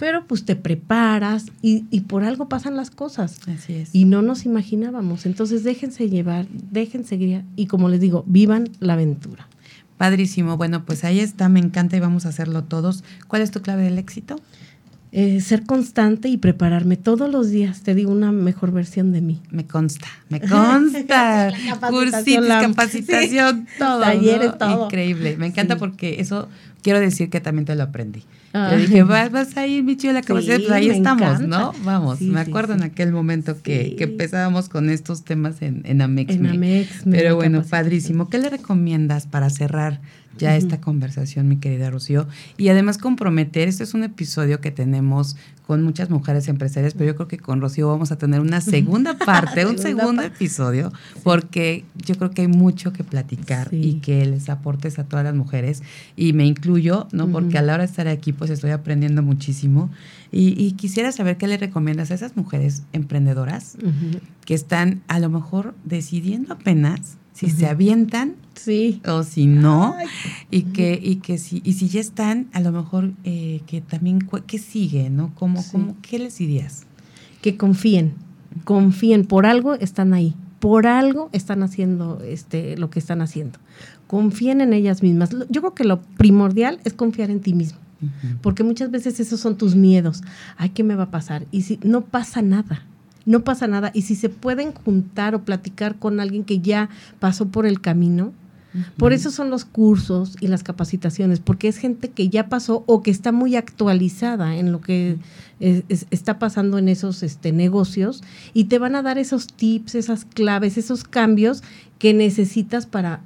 pero 0.00 0.26
pues 0.26 0.44
te 0.44 0.56
preparas 0.56 1.46
y, 1.62 1.84
y 1.90 2.00
por 2.00 2.24
algo 2.24 2.48
pasan 2.48 2.74
las 2.74 2.90
cosas. 2.90 3.38
Así 3.46 3.74
es. 3.74 3.94
Y 3.94 4.06
no 4.06 4.22
nos 4.22 4.46
imaginábamos. 4.46 5.26
Entonces 5.26 5.62
déjense 5.62 6.08
llevar, 6.08 6.46
déjense 6.48 7.16
guiar 7.18 7.44
y 7.54 7.66
como 7.66 7.88
les 7.90 8.00
digo, 8.00 8.24
vivan 8.26 8.70
la 8.80 8.94
aventura. 8.94 9.46
Padrísimo. 9.98 10.56
Bueno, 10.56 10.86
pues 10.86 11.04
ahí 11.04 11.20
está, 11.20 11.50
me 11.50 11.60
encanta 11.60 11.96
y 11.96 12.00
vamos 12.00 12.24
a 12.24 12.30
hacerlo 12.30 12.64
todos. 12.64 13.04
¿Cuál 13.28 13.42
es 13.42 13.50
tu 13.50 13.60
clave 13.60 13.82
del 13.84 13.98
éxito? 13.98 14.36
Eh, 15.12 15.40
ser 15.42 15.64
constante 15.66 16.28
y 16.28 16.36
prepararme 16.38 16.96
todos 16.96 17.28
los 17.30 17.50
días, 17.50 17.82
te 17.82 17.94
digo, 17.94 18.12
una 18.12 18.30
mejor 18.32 18.70
versión 18.72 19.12
de 19.12 19.20
mí. 19.20 19.42
Me 19.50 19.66
consta, 19.66 20.06
me 20.30 20.40
consta. 20.40 21.50
Capacitación, 21.68 21.90
Cursitos, 21.90 22.46
capacitación, 22.46 23.66
todo. 23.78 24.00
talleres, 24.00 24.52
¿no? 24.52 24.56
todo. 24.56 24.84
Increíble. 24.86 25.36
Me 25.36 25.48
encanta 25.48 25.74
Sí. 25.74 25.80
porque 25.80 26.20
eso 26.20 26.48
quiero 26.82 27.00
decir 27.00 27.28
que 27.28 27.40
también 27.40 27.66
te 27.66 27.74
lo 27.74 27.82
aprendí. 27.82 28.22
Ah. 28.52 28.74
Dije, 28.74 29.04
vas, 29.04 29.30
vas 29.30 29.56
a 29.56 29.66
ir, 29.66 29.84
Michi, 29.84 30.08
a 30.08 30.12
la 30.12 30.22
capacidad, 30.22 30.56
Sí, 30.56 30.62
pues 30.62 30.72
ahí 30.72 30.90
estamos, 30.90 31.22
encanta. 31.40 31.58
¿no? 31.58 31.72
Vamos, 31.84 32.18
Sí, 32.18 32.26
me 32.26 32.40
acuerdo 32.40 32.74
sí. 32.74 32.80
en 32.80 32.84
aquel 32.84 33.12
momento 33.12 33.62
que, 33.62 33.94
que 33.96 34.04
empezábamos 34.04 34.68
con 34.68 34.90
estos 34.90 35.22
temas 35.24 35.62
en, 35.62 35.82
en 35.84 36.02
Amex. 36.02 36.34
En 36.34 36.46
Amex, 36.46 37.06
me 37.06 37.16
Pero 37.18 37.36
bueno, 37.36 37.62
padrísimo. 37.62 38.28
¿Qué 38.28 38.38
le 38.38 38.50
recomiendas 38.50 39.26
para 39.26 39.50
cerrar 39.50 40.00
ya 40.40 40.56
esta 40.56 40.80
conversación, 40.80 41.46
mi 41.48 41.56
querida 41.58 41.90
Rocío? 41.90 42.26
Y 42.56 42.68
además 42.68 42.98
comprometer, 42.98 43.68
este 43.68 43.84
es 43.84 43.94
un 43.94 44.02
episodio 44.04 44.60
que 44.60 44.70
tenemos 44.70 45.36
con 45.66 45.82
muchas 45.84 46.10
mujeres 46.10 46.48
empresarias, 46.48 46.94
pero 46.94 47.06
yo 47.12 47.14
creo 47.14 47.28
que 47.28 47.38
con 47.38 47.60
Rocío 47.60 47.86
vamos 47.86 48.10
a 48.10 48.18
tener 48.18 48.40
una 48.40 48.60
segunda 48.60 49.16
parte, 49.26 49.66
un 49.66 49.78
segundo 49.78 50.22
episodio, 50.22 50.92
porque 51.22 51.84
yo 51.94 52.16
creo 52.16 52.30
que 52.32 52.42
hay 52.42 52.48
mucho 52.48 52.92
que 52.92 53.04
platicar 53.04 53.68
Sí. 53.70 53.76
y 53.76 53.94
que 54.00 54.26
les 54.26 54.48
aportes 54.48 54.98
a 54.98 55.04
todas 55.04 55.24
las 55.24 55.34
mujeres, 55.34 55.82
y 56.16 56.32
me 56.32 56.44
incluyo, 56.46 57.06
¿no? 57.12 57.28
Porque 57.28 57.58
a 57.58 57.62
la 57.62 57.74
hora 57.74 57.84
de 57.84 57.90
estar 57.90 58.08
aquí, 58.08 58.32
pues 58.32 58.50
estoy 58.50 58.70
aprendiendo 58.70 59.22
muchísimo. 59.22 59.90
Y, 60.32 60.54
y 60.60 60.72
quisiera 60.72 61.12
saber 61.12 61.36
qué 61.36 61.46
le 61.46 61.56
recomiendas 61.56 62.10
a 62.10 62.14
esas 62.14 62.36
mujeres 62.36 62.82
emprendedoras 62.92 63.76
que 64.44 64.54
están 64.54 65.02
a 65.08 65.18
lo 65.20 65.28
mejor 65.28 65.74
decidiendo 65.84 66.52
apenas 66.54 67.16
si 67.32 67.50
se 67.50 67.66
avientan 67.66 68.34
Sí. 68.54 69.00
o 69.08 69.22
si 69.22 69.46
no 69.46 69.94
Ay. 69.96 70.06
y 70.50 70.62
que 70.62 70.98
y 71.02 71.16
que 71.16 71.38
si 71.38 71.62
y 71.64 71.72
si 71.74 71.88
ya 71.88 72.00
están 72.00 72.48
a 72.52 72.60
lo 72.60 72.72
mejor 72.72 73.12
eh, 73.24 73.62
que 73.66 73.80
también 73.80 74.18
qué 74.46 74.58
sigue 74.58 75.08
no 75.10 75.32
cómo 75.34 75.62
Sí. 75.62 75.68
cómo 75.72 75.96
qué 76.02 76.18
les 76.18 76.36
dirías 76.38 76.84
que 77.40 77.56
confíen, 77.56 78.12
confíen, 78.64 79.24
por 79.24 79.46
algo 79.46 79.74
están 79.74 80.12
ahí, 80.12 80.34
por 80.58 80.86
algo 80.86 81.30
están 81.32 81.62
haciendo 81.62 82.20
este 82.22 82.76
lo 82.76 82.90
que 82.90 82.98
están 82.98 83.22
haciendo. 83.22 83.58
Confíen 84.06 84.60
en 84.60 84.72
ellas 84.74 85.02
mismas. 85.02 85.30
Yo 85.48 85.60
creo 85.62 85.74
que 85.74 85.84
lo 85.84 86.02
primordial 86.18 86.80
es 86.84 86.92
confiar 86.92 87.30
en 87.30 87.40
ti 87.40 87.54
mismo, 87.54 87.78
porque 88.42 88.62
muchas 88.64 88.90
veces 88.90 89.20
esos 89.20 89.40
son 89.40 89.56
tus 89.56 89.74
miedos. 89.74 90.22
Ay, 90.58 90.70
¿qué 90.70 90.82
me 90.84 90.96
va 90.96 91.04
a 91.04 91.10
pasar? 91.10 91.46
Y 91.50 91.62
si 91.62 91.78
no 91.82 92.02
pasa 92.02 92.42
nada. 92.42 92.84
No 93.26 93.44
pasa 93.44 93.66
nada. 93.66 93.90
Y 93.94 94.02
si 94.02 94.14
se 94.14 94.28
pueden 94.28 94.72
juntar 94.72 95.34
o 95.34 95.44
platicar 95.44 95.96
con 95.98 96.20
alguien 96.20 96.44
que 96.44 96.60
ya 96.60 96.88
pasó 97.18 97.48
por 97.48 97.66
el 97.66 97.80
camino, 97.80 98.32
por 98.96 99.12
eso 99.12 99.32
son 99.32 99.50
los 99.50 99.64
cursos 99.64 100.36
y 100.40 100.46
las 100.46 100.62
capacitaciones, 100.62 101.40
porque 101.40 101.66
es 101.66 101.76
gente 101.76 102.10
que 102.10 102.28
ya 102.28 102.48
pasó 102.48 102.84
o 102.86 103.02
que 103.02 103.10
está 103.10 103.32
muy 103.32 103.56
actualizada 103.56 104.54
en 104.56 104.70
lo 104.70 104.80
que 104.80 105.18
es- 105.58 105.82
es- 105.88 106.06
está 106.12 106.38
pasando 106.38 106.78
en 106.78 106.88
esos 106.88 107.24
este, 107.24 107.50
negocios 107.50 108.22
y 108.54 108.64
te 108.64 108.78
van 108.78 108.94
a 108.94 109.02
dar 109.02 109.18
esos 109.18 109.48
tips, 109.48 109.96
esas 109.96 110.24
claves, 110.24 110.78
esos 110.78 111.02
cambios 111.02 111.64
que 111.98 112.14
necesitas 112.14 112.86
para 112.86 113.22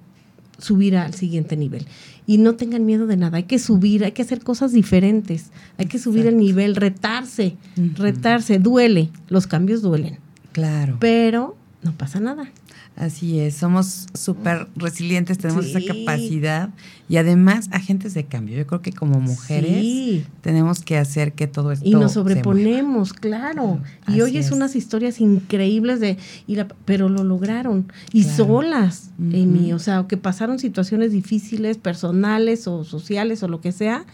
subir 0.59 0.97
al 0.97 1.14
siguiente 1.14 1.57
nivel. 1.57 1.87
Y 2.27 2.38
no 2.38 2.55
tengan 2.55 2.87
miedo 2.87 3.07
de 3.07 3.17
nada, 3.17 3.37
hay 3.37 3.45
que 3.45 3.59
subir, 3.59 4.05
hay 4.05 4.12
que 4.12 4.23
hacer 4.23 4.43
cosas 4.43 4.73
diferentes, 4.73 5.51
hay 5.77 5.87
que 5.87 5.99
subir 5.99 6.27
el 6.27 6.37
nivel, 6.38 6.77
retarse, 6.77 7.57
retarse, 7.97 8.59
duele, 8.59 9.11
los 9.29 9.47
cambios 9.47 9.83
duelen. 9.83 10.19
Claro. 10.53 10.97
Pero 11.01 11.57
no 11.83 11.93
pasa 11.93 12.21
nada. 12.21 12.51
Así 12.96 13.40
es, 13.40 13.57
somos 13.57 14.07
súper 14.14 14.68
resilientes, 14.76 15.37
tenemos 15.38 15.66
esa 15.66 15.80
capacidad 15.80 16.70
y 17.09 17.16
además 17.16 17.68
agentes 17.72 18.14
de 18.14 18.24
cambio. 18.24 18.57
Yo 18.57 18.68
creo 18.68 18.83
que 18.83 18.92
como 18.92 19.18
mujeres 19.18 20.24
tenemos 20.42 20.78
que 20.80 20.96
hacer 20.96 21.33
que 21.33 21.48
todo 21.48 21.72
esto. 21.72 21.85
Y 21.85 21.90
nos 21.90 22.12
sobreponemos, 22.12 23.12
claro. 23.12 23.80
y 24.07 24.20
oyes 24.20 24.52
unas 24.52 24.76
historias 24.76 25.20
increíbles 25.20 25.98
de, 25.98 26.18
y 26.46 26.57
pero 26.85 27.09
lo 27.09 27.24
lograron. 27.24 27.92
Y 28.12 28.22
solas, 28.22 29.11
Amy, 29.18 29.72
o 29.72 29.80
sea, 29.80 30.07
que 30.07 30.16
pasaron 30.16 30.61
situaciones 30.61 31.11
difíciles, 31.11 31.78
personales 31.78 32.68
o 32.68 32.85
sociales 32.85 33.42
o 33.42 33.48
lo 33.48 33.61
que 33.61 33.72
sea, 33.72 34.04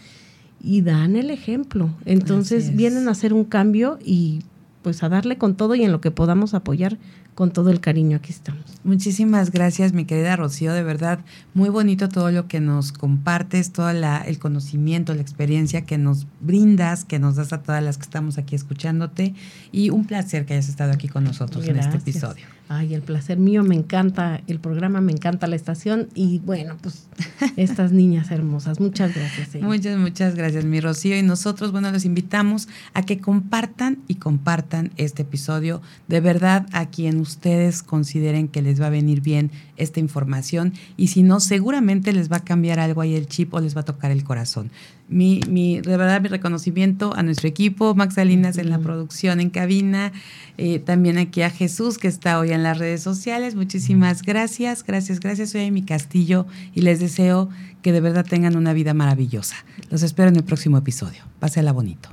y 0.59 0.81
dan 0.81 1.15
el 1.15 1.29
ejemplo. 1.29 1.91
Entonces 2.05 2.75
vienen 2.75 3.07
a 3.07 3.11
hacer 3.11 3.31
un 3.31 3.43
cambio 3.43 3.99
y 4.03 4.41
pues 4.81 5.03
a 5.03 5.09
darle 5.09 5.37
con 5.37 5.55
todo 5.55 5.75
y 5.75 5.83
en 5.83 5.91
lo 5.91 6.01
que 6.01 6.11
podamos 6.11 6.53
apoyar 6.53 6.97
con 7.35 7.51
todo 7.51 7.69
el 7.69 7.79
cariño 7.79 8.17
aquí 8.17 8.31
estamos. 8.31 8.63
Muchísimas 8.83 9.51
gracias, 9.51 9.93
mi 9.93 10.05
querida 10.05 10.35
Rocío, 10.35 10.73
de 10.73 10.83
verdad, 10.83 11.19
muy 11.53 11.69
bonito 11.69 12.09
todo 12.09 12.31
lo 12.31 12.47
que 12.47 12.59
nos 12.59 12.91
compartes, 12.91 13.71
todo 13.71 13.89
el 13.89 14.39
conocimiento, 14.39 15.13
la 15.13 15.21
experiencia 15.21 15.85
que 15.85 15.97
nos 15.97 16.27
brindas, 16.39 17.05
que 17.05 17.19
nos 17.19 17.35
das 17.35 17.53
a 17.53 17.61
todas 17.61 17.83
las 17.83 17.97
que 17.97 18.03
estamos 18.03 18.37
aquí 18.37 18.55
escuchándote 18.55 19.33
y 19.71 19.89
un 19.89 20.05
placer 20.05 20.45
que 20.45 20.53
hayas 20.53 20.69
estado 20.69 20.91
aquí 20.91 21.07
con 21.07 21.23
nosotros 21.23 21.67
en 21.67 21.77
este 21.77 21.97
episodio. 21.97 22.45
Ay, 22.73 22.93
el 22.93 23.01
placer 23.01 23.37
mío, 23.37 23.63
me 23.63 23.75
encanta 23.75 24.39
el 24.47 24.61
programa, 24.61 25.01
me 25.01 25.11
encanta 25.11 25.45
la 25.45 25.57
estación 25.57 26.07
y 26.15 26.39
bueno, 26.39 26.77
pues 26.81 27.05
estas 27.57 27.91
niñas 27.91 28.31
hermosas. 28.31 28.79
Muchas 28.79 29.13
gracias. 29.13 29.61
Muchas, 29.61 29.97
muchas 29.97 30.35
gracias, 30.35 30.63
mi 30.63 30.79
Rocío. 30.79 31.17
Y 31.17 31.21
nosotros, 31.21 31.73
bueno, 31.73 31.91
los 31.91 32.05
invitamos 32.05 32.69
a 32.93 33.01
que 33.01 33.19
compartan 33.19 33.97
y 34.07 34.15
compartan 34.15 34.91
este 34.95 35.23
episodio. 35.23 35.81
De 36.07 36.21
verdad, 36.21 36.65
a 36.71 36.85
quien 36.85 37.19
ustedes 37.19 37.83
consideren 37.83 38.47
que 38.47 38.61
les 38.61 38.81
va 38.81 38.87
a 38.87 38.89
venir 38.89 39.19
bien 39.19 39.51
esta 39.75 39.99
información 39.99 40.71
y 40.95 41.07
si 41.07 41.23
no, 41.23 41.41
seguramente 41.41 42.13
les 42.13 42.31
va 42.31 42.37
a 42.37 42.43
cambiar 42.45 42.79
algo 42.79 43.01
ahí 43.01 43.15
el 43.15 43.27
chip 43.27 43.53
o 43.53 43.59
les 43.59 43.75
va 43.75 43.81
a 43.81 43.85
tocar 43.85 44.11
el 44.11 44.23
corazón 44.23 44.71
mi, 45.11 45.41
mi, 45.47 45.81
de 45.81 45.97
verdad, 45.97 46.21
mi 46.21 46.29
reconocimiento 46.29 47.13
a 47.15 47.21
nuestro 47.21 47.47
equipo, 47.47 47.93
Max 47.93 48.15
Salinas 48.15 48.57
en 48.57 48.69
la 48.69 48.79
producción 48.79 49.39
en 49.39 49.49
cabina, 49.49 50.11
eh, 50.57 50.79
también 50.79 51.17
aquí 51.17 51.41
a 51.41 51.49
Jesús 51.49 51.97
que 51.97 52.07
está 52.07 52.39
hoy 52.39 52.51
en 52.51 52.63
las 52.63 52.77
redes 52.77 53.03
sociales. 53.03 53.55
Muchísimas 53.55 54.23
gracias, 54.23 54.83
gracias, 54.83 55.19
gracias. 55.19 55.51
Soy 55.51 55.69
mi 55.69 55.83
Castillo 55.83 56.47
y 56.73 56.81
les 56.81 56.99
deseo 56.99 57.49
que 57.81 57.91
de 57.91 58.01
verdad 58.01 58.25
tengan 58.25 58.55
una 58.55 58.73
vida 58.73 58.93
maravillosa. 58.93 59.55
Los 59.89 60.01
espero 60.01 60.29
en 60.29 60.37
el 60.37 60.43
próximo 60.43 60.77
episodio. 60.77 61.23
Pásela 61.39 61.71
bonito. 61.73 62.09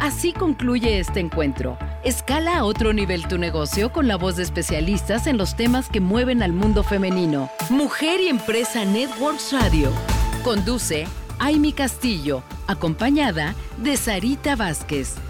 Así 0.00 0.32
concluye 0.32 0.98
este 0.98 1.20
encuentro. 1.20 1.76
Escala 2.02 2.58
a 2.58 2.64
otro 2.64 2.92
nivel 2.92 3.28
tu 3.28 3.36
negocio 3.36 3.92
con 3.92 4.08
la 4.08 4.16
voz 4.16 4.36
de 4.36 4.42
especialistas 4.42 5.26
en 5.26 5.36
los 5.36 5.54
temas 5.54 5.88
que 5.88 6.00
mueven 6.00 6.42
al 6.42 6.52
mundo 6.52 6.82
femenino. 6.82 7.50
Mujer 7.68 8.20
y 8.20 8.28
Empresa 8.28 8.84
Networks 8.84 9.52
Radio. 9.52 9.92
Conduce 10.48 11.06
Aimi 11.38 11.74
Castillo, 11.74 12.42
acompañada 12.66 13.54
de 13.76 13.98
Sarita 13.98 14.56
Vázquez. 14.56 15.27